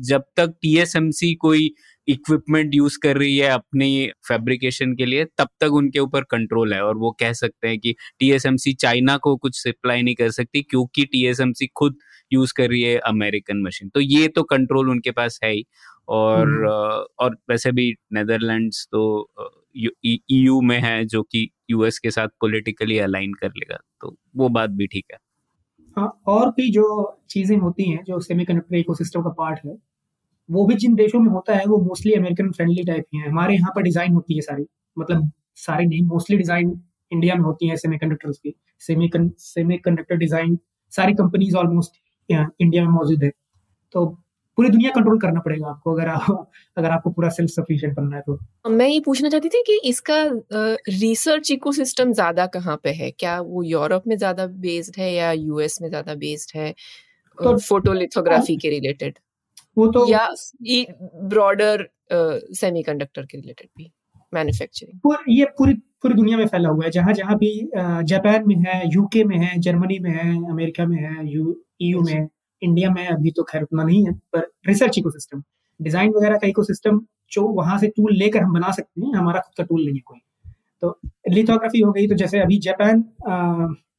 [0.00, 1.70] जब तक टीएसएमसी कोई
[2.08, 3.90] इक्विपमेंट यूज़ कर रही है अपनी
[4.28, 7.94] फैब्रिकेशन के लिए तब तक उनके ऊपर कंट्रोल है। और वो कह सकते हैं कि
[8.20, 11.96] टीएसएमसी चाइना को कुछ सप्लाई नहीं कर सकती क्योंकि टीएसएमसी खुद
[12.32, 15.64] यूज़ कर रही है अमेरिकन मशीन तो ये तो कंट्रोल उनके पास है ही।
[16.10, 16.68] और हम्म।
[17.20, 19.02] और वैसे भी नेदरलैंड्स तो
[19.76, 24.70] ईयू में है जो कि यूएस के साथ पॉलिटिकली अलाइन कर लेगा तो वो बात
[24.70, 25.18] भी ठीक है।
[25.96, 26.84] हाँ और भी जो
[27.30, 29.76] चीज़ें होती हैं, जो सेमीकंडक्टर इकोसिस्टम का पार्ट है,
[30.48, 33.54] वो भी जिन देशों में होता है, वो मोस्टली अमेरिकन फ्रेंडली टाइप की है। हमारे
[33.54, 34.66] यहाँ पर डिज़ाइन होती है सारी
[34.96, 36.80] मतलब सारी नहीं मोस्टली डिज़ाइन
[37.12, 39.10] इंडिया में होती है सेमीकंडक्टर्स की। सेमी
[39.40, 40.58] सेमीकंडक्टर डिज़ाइन
[40.92, 43.30] सारी कंपनीज़ ऑलमोस्ट इंडिया में मौजूद है।
[43.94, 44.06] तो
[44.58, 48.22] पूरी दुनिया कंट्रोल करना पड़ेगा आपको अगर आप अगर आपको पूरा सेल्फ सफिशिएंट बनना है
[48.22, 50.18] तो। मैं ये पूछना चाहती थी कि इसका
[50.90, 53.10] रिसर्च इकोसिस्टम ज़्यादा कहाँ पे है?
[53.12, 56.70] क्या वो यूरोप में ज़्यादा बेस्ड है या यूएस में ज़्यादा बेस्ड है?
[57.38, 59.18] तो फोटोलिथोग्राफी के रिलेटेड
[59.76, 60.28] वो तो या
[61.28, 63.90] ब्रॉडर सेमीकंडक्टर के रिलेटेड भी
[64.32, 67.50] मैन्युफैक्चरिंग ये पूरी पूरी दुनिया में फैला हुआ है। जहाँ जहाँ भी
[68.04, 72.28] जापान में है यूके में है जर्मनी में है अमेरिका में है यू ईयू में
[72.64, 75.42] इंडिया में अभी तो खैर उतना नहीं है, पर रिसर्च इकोसिस्टम
[75.80, 77.00] डिज़ाइन वगैरह का इकोसिस्टम
[77.32, 80.00] जो वहाँ से टूल लेकर हम बना सकते हैं, हमारा खुद का टूल नहीं है
[80.02, 80.20] कोई।
[80.82, 80.98] तो
[81.30, 83.02] लिथोग्राफी हो गई तो जैसे अभी जापान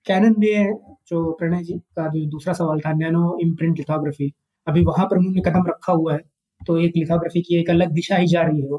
[0.07, 0.63] कैनन ने
[1.09, 4.32] जो प्रणय जी का जो दूसरा सवाल था नैनो इम्प्रिंट लिथोग्राफी
[4.68, 6.20] अभी वहाँ पर उन्होंने कदम रखा हुआ है
[6.61, 8.78] तो एक लिथोग्राफी की एक अलग दिशा ही जा रही है वो,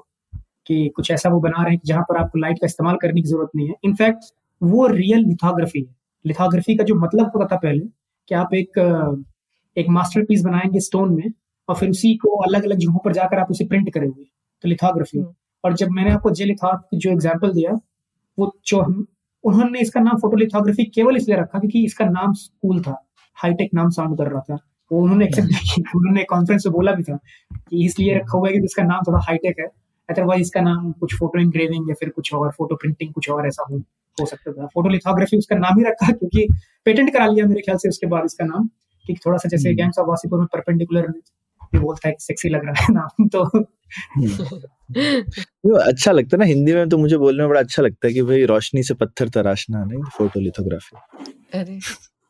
[0.67, 3.29] कि कुछ ऐसा वो बना रहे हैं जहाँ पर आपको लाइट का इस्तेमाल करने की
[3.29, 7.81] ज़रूरत नहीं है। इनफैक्ट वो रियल लिथोग्राफी है। लिथोग्राफी का जो मतलब होता था पहले,
[8.29, 8.79] कि आप एक
[9.77, 11.33] एक मास्टरपीस बनाएँगे स्टोन में
[11.69, 14.23] और फिर उसी को अलग अलग जगहों पर जाकर आप उसे प्रिंट करेंगे
[14.65, 17.73] तो लिथोग्राफी हम्म। और जब मैंने आपको जे लिथा जो एग्ज़ाम्पल दिया
[18.39, 18.81] वो जो
[19.45, 22.97] उन्होंने इसका नाम फ़ोटो लिथोग्राफी केवल इसलिए रखा क्योंकि इसका नाम स्कूल था
[23.37, 24.59] हाईटेक नाम साउंड कर रहा था।
[24.91, 27.19] वो उन्होंने एक्सेप्ट किया उन्होंने कॉन्फ्रेंस में बोला भी था
[27.71, 29.67] कि इसलिए रखा हुआ है कि इसका नाम थोड़ा हाईटेक है
[30.09, 33.65] अदरवाइज़ इसका नाम कुछ फ़ोटो इंग्रेविंग या फिर कुछ और फ़ोटो प्रिंटिंग कुछ और ऐसा
[33.71, 33.79] हो
[34.19, 36.47] हो सकता था। फ़ोटो लिथोग्राफी उसका नाम ही रखा क्योंकि
[36.87, 38.69] पेटेंट करा लिया मेरे ख्याल से उसके बाद इसका नाम।
[39.07, 42.83] कि थोड़ा सा जैसे गैंग्स ऑफ़ वासीपुर में परपेंडिकुलर भी बोलता है सेक्सी लग रहा
[42.83, 43.45] है नाम तो
[45.75, 48.23] अच्छा लगता है ना हिंदी में तो मुझे बोलने में बड़ा अच्छा लगता है कि
[48.23, 50.97] भाई रोशनी से पत्थर तराशना नहीं फ़ोटो लिथोग्राफी
[51.59, 51.79] अरे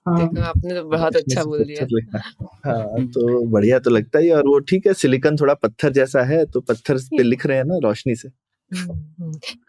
[0.08, 2.18] हाँ। देखो आपने तो बहुत अच्छा बोल दिया।
[2.66, 6.46] हाँ तो बढ़िया तो लगता ही और वो ठीक है सिलिकन थोड़ा पत्थर जैसा है
[6.46, 8.45] तो पत्थर पे लिख रहे हैं ना रोशनी से। हम्म, हम्म।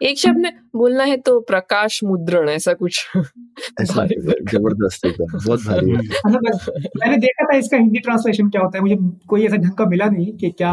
[0.02, 3.06] एक शब्द में बोलना है तो प्रकाश मुद्रण ऐसा कुछ।
[3.80, 5.92] ऐसा ज़बरदस्त एकदम बहुत भारी
[7.00, 8.96] मैंने देखा था इसका हिंदी ट्रांसलेशन क्या होता है मुझे
[9.28, 10.72] कोई ऐसा ढंग का मिला नहीं कि क्या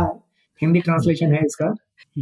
[0.62, 1.74] हिंदी ट्रांसलेशन है इसका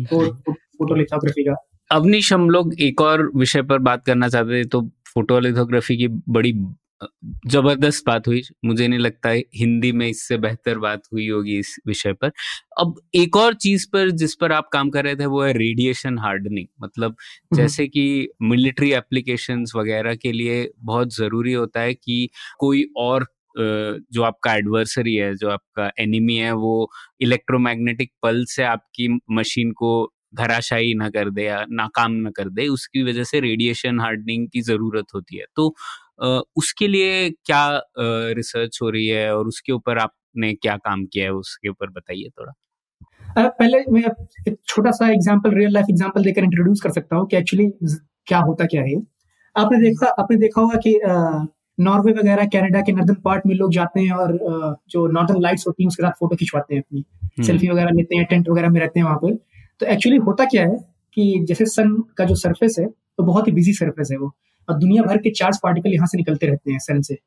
[0.06, 1.56] फोटोलिथोग्राफी का।
[1.92, 4.82] अवनीश हम लोग एक और विषय पर बात करना चाहते थे तो
[5.16, 6.54] फोटोलिथोग्राफी की बड़ी
[7.48, 11.76] ज़बरदस्त बात हुई। मुझे नहीं लगता है हिंदी में इससे बेहतर बात हुई होगी इस
[11.88, 12.32] विषय पर।
[12.80, 16.18] अब एक और चीज़ पर जिस पर आप काम कर रहे थे वो है रेडिएशन
[16.20, 22.28] हार्डनिंग मतलब हम्म। जैसे कि मिलिट्री एप्लीकेशंस वगैरह के लिए बहुत ज़रूरी होता है कि
[22.60, 23.28] कोई और
[23.58, 26.90] जो आपका एडवर्सरी है जो आपका एनिमी है वो
[27.22, 29.92] इलेक्ट्रोमैग्नेटिक पल से आपकी मशीन को
[30.36, 34.62] धराशायी ना कर दे या नाकाम ना कर दे। उसकी वजह से रेडिएशन हार्डनिंग की
[34.62, 35.68] ज़रूरत होती है। तो
[36.24, 41.32] उसके लिए क्या रिसर्च हो रही है और उसके ऊपर आपने क्या काम किया है
[41.34, 42.54] उसके ऊपर बताइए थोड़ा।
[43.50, 44.02] पहले मैं
[44.48, 47.68] एक छोटा सा एग्जांपल रियल लाइफ एग्जांपल देकर इंट्रोड्यूस कर सकता हूँ कि एक्चुअली
[48.28, 48.96] क्या होता क्या है।
[49.56, 51.00] आपने देखा आपने देखा होगा कि
[51.78, 54.38] नॉर्वे वगैरह कनाडा के नॉर्दर्न पार्ट में लोग जाते हैं और
[54.90, 58.16] जो नॉर्दर्न लाइट्स होती हैं उसके साथ फ़ोटो खिंचवाते हैं अपनी। Selfie hmm. वगैरह लेते
[58.16, 59.34] हैं टेंट वगैरह में रहते हैं वहाँ पर।
[59.80, 60.78] तो एक्चुअली होता क्या है
[61.18, 64.34] कि जैसे सन का जो सरफेस है तो बहुत ही बिज़ी सरफेस है वो।
[64.68, 67.18] और दुनिया भर के चार्ज पार्टिकल यहाँ से निकलते रहते हैं सन से।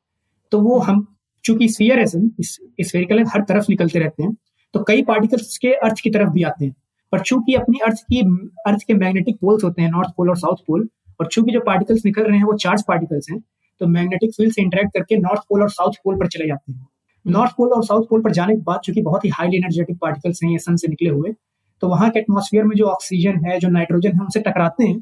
[0.51, 1.05] तो वो हम,
[1.45, 4.35] चूँकि स्फीयर है सन स्फेरिकल हर तरफ़ निकलते रहते हैं
[4.73, 6.75] तो कई पार्टिकल्स उसके अर्थ की तरफ़ भी आते हैं।
[7.13, 8.21] पर चूँकि अपनी अर्थ की,
[8.67, 10.87] अर्थ के मैग्नेटिक पोल्स होते हैं नॉर्थ पोल और साउथ पोल
[11.19, 13.39] और चूँकि जो पार्टिकल्स निकल रहे हैं, वो चार्ज पार्टिकल्स हैं
[13.81, 16.87] तो मैग्नेटिक फ़ील्ड से इंटरेक्ट करके नॉर्थ पोल और साउथ पोल पर चले जाते हैं।
[17.25, 20.43] नॉर्थ पोल और साउथ पोल पर जाने के बाद चूँकि बहुत ही हाईली एनर्जेटिक पार्टिकल्स
[20.43, 21.33] हैं, ये सन से निकले हुए
[21.81, 24.99] तो वहाँ के एटमोसफियर में जो ऑक्सीजन है, जो नाइट्रोजन है उनसे टकराते हैं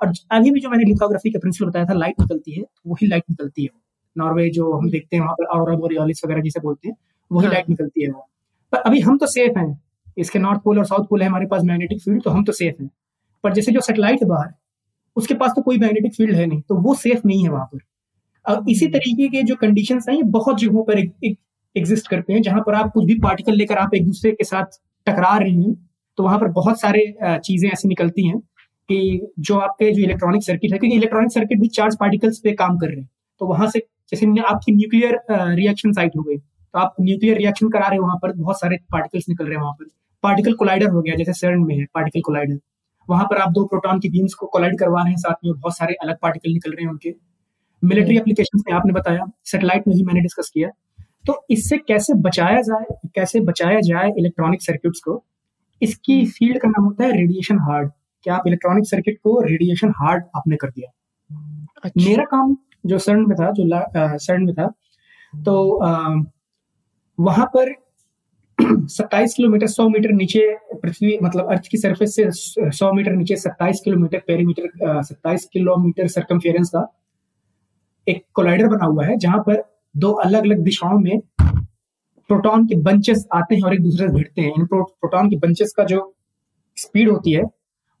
[0.00, 3.06] और आगे भी जो मैंने लिथोग्राफी का प्रिंसिपल बताया था लाइट निकलती है तो वही
[3.06, 3.68] लाइट निकलती है।
[4.16, 6.96] नॉर्वे जो हम देखते हैं वहाँ पर और बोरियोलिस वगैरह जिसे बोलते हैं
[7.30, 7.52] वही हाँ.
[7.54, 8.26] लाइट निकलती है वो
[8.72, 9.80] पर अभी हम तो सेफ़ हैं।
[10.16, 12.82] इसके नॉर्थ पोल और साउथ पोल है हमारे पास मैग्नेटिक फ़ील्ड तो हम तो सेफ़
[12.82, 12.90] हैं।
[13.44, 14.52] पर जैसे जो सेटेलाइट है बाहर
[15.16, 17.78] उसके पास तो कोई मैग्नेटिक फ़ील्ड है नहीं तो वो सेफ़ नहीं है वहाँ पर।
[18.44, 20.98] अब इसी तरीके के जो कंडीशन हैं ये बहुत जगहों पर
[21.76, 24.78] एग्जिस्ट करते हैं जहाँ पर आप कुछ भी पार्टिकल लेकर आप एक दूसरे के साथ
[25.06, 25.74] टकरा रहे हैं
[26.18, 28.40] तो वहाँ पर बहुत सारे चीज़ें ऐसी निकलती हैं।
[28.90, 32.78] कि जो आपके जो इलेक्ट्रॉनिक सर्किट है, क्योंकि इलेक्ट्रॉनिक सर्किट भी चार्ज पार्टिकल्स पे काम
[32.78, 33.08] कर रहे हैं।
[33.40, 33.78] तो वहाँ से
[34.12, 38.16] जैसे आपकी न्यूक्लियर रिएक्शन साइट हो गई तो आप न्यूक्लियर रिएक्शन करा रहे हो वहाँ
[38.22, 39.84] पर, बहुत सारे पार्टिकल्स निकल रहे हैं वहाँ पर।
[40.22, 42.58] पार्टिकल कोलाइडर हो गया, जैसे सर्न में है पार्टिकल कोलाइडर
[43.08, 45.76] वहाँ पर आप दो प्रोटॉन की बीम्स को कोलाइड करवा रहे हैं, साथ में बहुत
[45.76, 47.14] सारे अलग पार्टिकल निकल रहे हैं उनके।
[47.82, 48.60] Military application.
[48.60, 50.68] में आपने बताया सेटेलाइट में ही मैंने डिस्कस किया।
[51.26, 52.84] तो इससे कैसे बचाया जाए,
[53.14, 55.22] कैसे बचाया जाए इलेक्ट्रॉनिक सर्किट्स को?
[55.82, 57.90] इसकी फ़ील्ड। का नाम होता है रेडिएशन हार्ड
[58.24, 60.90] कि आप इलेक्ट्रॉनिक सर्किट को रेडिएशन हार्ड आपने कर दिया
[61.84, 62.56] अच्छा। मेरा काम
[62.86, 63.68] जो सर्न में था जो
[64.18, 64.66] सर्न में था
[65.34, 65.54] तो
[67.18, 67.74] वहाँ पर
[68.90, 70.42] 27 किलोमीटर सौ मीटर नीचे
[70.74, 72.24] पृथ्वी मतलब अर्थ की सरफेस से
[72.70, 76.86] सौ मीटर नीचे 27 किलोमीटर पेरीमीटर 27 किलोमीटर सरकमफेरेंस का
[78.06, 79.62] एक कोलाइडर बना हुआ है जहाँ पर
[79.94, 81.18] दो अलग अलग दिशाओं में
[82.30, 85.36] प्रोटॉन के बंचेस आते हैं और एक दूसरे से भिड़ते हैं इन प्रो, प्रोटॉन के
[85.36, 86.02] बंचेस का जो
[86.76, 87.42] स्पीड होती है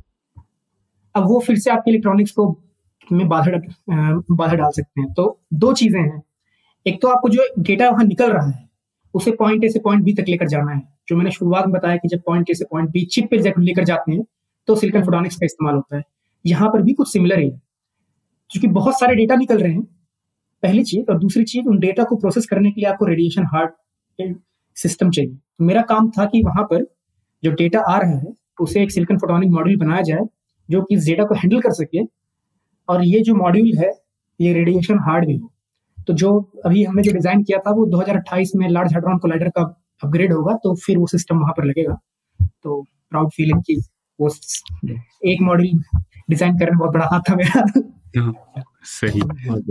[1.14, 2.62] अब वो फिर से आपके इलेक्ट्रॉनिक्स को
[3.12, 3.60] में बाधा
[4.30, 6.22] बाधा डाल सकते हैं। तो दो चीज़ें हैं।
[6.86, 8.68] एक तो आपको जो डेटा वहाँ निकल रहा है,
[9.14, 11.96] उसे पॉइंट ए से पॉइंट बी तक लेकर जाना है। जो मैंने शुरुआत में बताया
[11.96, 14.24] कि जब पॉइंट ए से पॉइंट बी चिप पे लेकर जाते हैं
[14.68, 16.02] तो सिलिकन फोटोनिक्स का इस्तेमाल होता है।
[16.44, 17.60] यहाँ पर भी कुछ सिमिलर ही है।
[18.50, 19.82] क्योंकि बहुत सारे डेटा निकल रहे हैं।
[20.62, 24.34] पहली चीज़ और दूसरी चीज़, उन डेटा को प्रोसेस करने के लिए आपको रेडिएशन हार्ड
[24.76, 26.84] सिस्टम चाहिए। तो मेरा काम था कि वहाँ पर
[27.42, 30.24] जो डेटा आ रहा है, उसे एक सिलिकन फोटोनिक मॉड्यूल बनाया जाए,
[30.68, 32.04] जो कि इस डेटा को हैंडल कर सके
[32.88, 33.90] और ये जो मॉड्यूल है,
[34.40, 35.52] ये रेडिएशन हार्ड भी हो।
[36.08, 36.30] तो जो
[36.66, 39.62] अभी हमने जो डिज़ाइन किया था, वो 2028 में लार्ज हाइड्रॉन कोलाइडर का
[40.02, 41.94] अपग्रेड होगा तो फिर वो सिस्टम वहाँ पर लगेगा।
[42.62, 43.80] तो प्राउड फीलिंग की
[44.18, 44.28] वो
[45.24, 45.82] एक मॉड्यूल
[46.30, 47.60] डिज़ाइन करने में बहुत बड़ा हाथ था मेरा।
[48.20, 48.34] हाँ,
[48.84, 49.20] सही।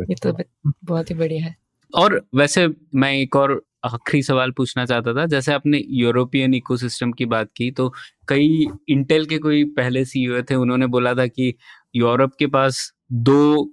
[0.09, 0.37] ये तो
[0.85, 1.55] बहुत ही बढ़िया है।
[1.93, 7.25] और वैसे मैं एक और आखिरी सवाल पूछना चाहता था जैसे आपने यूरोपियन इकोसिस्टम की
[7.25, 7.93] बात की तो
[8.27, 11.53] कई इंटेल के कोई पहले सीईओ थे उन्होंने बोला था कि
[11.95, 13.63] यूरोप के पास दो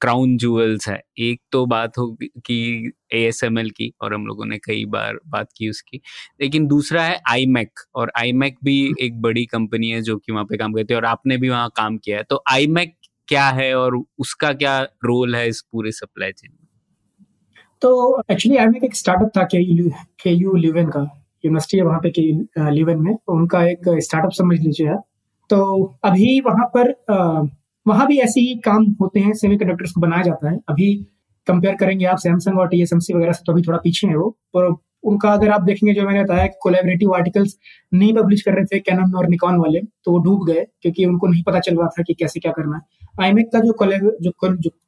[0.00, 4.84] क्राउन जुएल्स है। एक तो बात हो कि ए की, और हम लोगों ने कई
[4.84, 6.00] बार बात की उसकी।
[6.40, 10.56] लेकिन दूसरा है आई और आई भी एक बड़ी कंपनी है जो कि वहाँ पे
[10.56, 12.66] काम करती है, और आपने भी वहाँ काम किया है। तो आई
[13.28, 16.68] क्या है, और उसका क्या रोल है इस पूरे सप्लाई चेन में?
[17.82, 21.00] तो एक्चुअली आई एक स्टार्टअप था के यू लिवन का।
[21.44, 22.22] यूनिवर्सिटी है वहाँ पे के
[22.70, 24.94] लिवन में। उनका एक स्टार्टअप समझ लीजिए
[25.50, 26.92] तो अभी वहाँ पर
[27.86, 30.94] वहाँ भी ऐसे ही काम होते हैं सेमी कंडक्टर्स को बनाया जाता है। अभी
[31.46, 34.74] कंपेयर करेंगे आप सैमसंग और टीएसएमसी वगैरह से तो अभी थोड़ा पीछे है वो। पर
[35.04, 37.56] उनका अगर आप देखेंगे, जो मैंने बताया कि कोलेबरेटिव आर्टिकल्स
[37.92, 41.26] नहीं पब्लिश कर रहे थे कैनन और निकॉन वाले तो वो डूब गए, क्योंकि उनको
[41.26, 42.82] नहीं पता चल रहा था कि कैसे क्या करना है।
[43.22, 43.74] आईमेक का जो
[44.20, 44.30] जो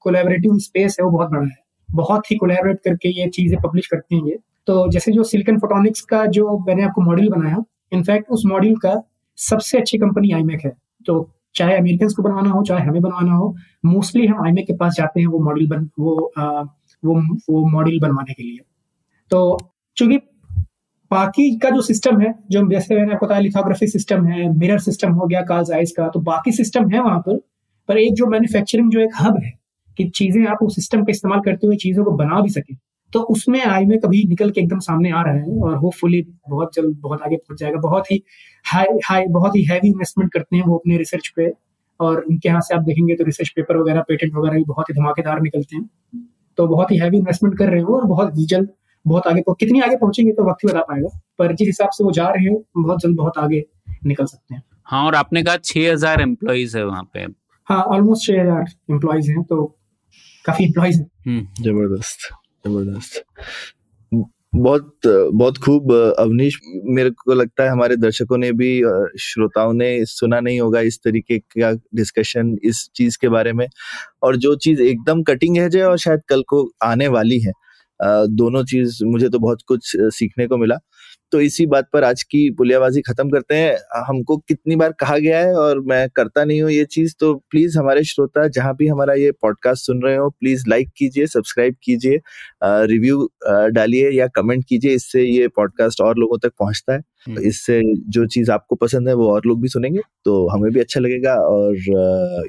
[0.00, 1.56] कोलेबरेटिव स्पेस है, वो बहुत बड़ा है।
[1.88, 6.00] बहुत ही कोलेबरेट करके ये चीज़ें पब्लिश करते हैं ये। तो जैसे जो सिलिकन फोटोनिक्स
[6.04, 9.00] का जो मैंने आपको मॉड्यूल बनाया इनफैक्ट उस मॉड्यूल का
[9.38, 10.72] सबसे अच्छी कंपनी आईमेक है।
[11.06, 11.22] तो
[11.56, 13.54] चाहे अमेरिकन को बनवाना हो चाहे हमें बनवाना हो
[13.86, 16.62] मोस्टली हम आईमेक के पास जाते हैं वो मॉडल बन वो आ,
[17.02, 17.14] वो
[17.50, 18.58] वो मॉडल बनवाने के लिए।
[19.30, 19.58] तो
[19.96, 20.16] चूँकि
[21.10, 25.12] बाकी का जो सिस्टम है जो जैसे मैंने आपको बताया लिथोग्राफी सिस्टम है मिरर सिस्टम
[25.12, 27.36] हो गया कार्स आइस का तो बाकी सिस्टम है वहाँ पर
[27.88, 29.52] पर एक जो मैन्युफैक्चरिंग जो एक हब है
[29.98, 32.74] कि चीज़ें आप उस सिस्टम का इस्तेमाल करते हुए चीज़ों को बना भी सके।
[33.12, 36.74] तो उसमें आई में कभी निकल के एकदम सामने आ रहा है और होपफुली बहुत
[36.74, 38.22] जल्द बहुत आगे पहुँच जाएगा। बहुत ही
[38.64, 41.50] हाई हाई बहुत ही हैवी इन्वेस्टमेंट करते हैं वो अपने रिसर्च पे
[42.00, 44.94] और उनके यहाँ से आप देखेंगे तो रिसर्च पेपर वगैरह पेटेंट वगैरह भी बहुत ही
[44.94, 45.88] धमाकेदार निकलते हैं।
[46.58, 48.68] तो बहुत ही हैवी इन्वेस्टमेंट कर रहे हो और बहुत जल्द
[49.04, 52.12] बहुत आगे कितनी आगे पहुँचेंगे तो वक्त ही बता पाएगा पर जिस हिसाब से वो
[52.12, 53.64] जा रहे हैं बहुत जल्द बहुत आगे
[54.06, 57.26] निकल सकते हैं। हाँ और आपने कहा छह हज़ार एम्प्लॉयज़ है वहाँ पे।
[57.68, 59.64] हाँ ऑलमोस्ट छह हज़ार एम्प्लॉयज़ हैं तो
[60.44, 62.28] काफ़ी एम्प्लॉयज़ हैं। हम्म। ज़बरदस्त।
[62.66, 63.24] ज़बरदस्त।
[64.56, 68.70] बहुत बहुत खूब, अवनीश, मेरे को लगता है हमारे दर्शकों ने भी
[69.20, 73.66] श्रोताओं ने सुना नहीं होगा इस तरीके का डिस्कशन इस चीज़ के बारे में।
[74.22, 77.52] और जो चीज़ एकदम कटिंग है है और शायद कल को आने वाली है
[78.00, 80.78] दोनों चीज़ मुझे तो बहुत कुछ सीखने को मिला।
[81.32, 85.38] तो इसी बात पर आज की पुलियाबाजी खत्म करते हैं। हमको कितनी बार कहा गया
[85.38, 89.14] है और मैं करता नहीं हूँ ये चीज़ तो प्लीज़ हमारे श्रोता जहाँ भी हमारा
[89.14, 92.20] ये पॉडकास्ट सुन रहे हो प्लीज़ लाइक कीजिए सब्सक्राइब कीजिए
[92.64, 93.28] रिव्यू
[93.72, 98.26] डालिए या कमेंट कीजिए इससे ये पॉडकास्ट और लोगों तक पहुँचता है। तो इससे जो
[98.28, 101.76] चीज़ आपको पसंद है वो और लोग भी सुनेंगे तो हमें भी अच्छा लगेगा और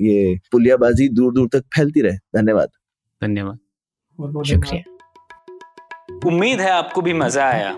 [0.03, 2.69] ये पुलियाबाजी दूर दूर तक फैलती रहे। धन्यवाद।
[3.21, 4.84] धन्यवाद। शुक्रिया।
[6.28, 7.78] उम्मीद है आपको भी मज़ा आया।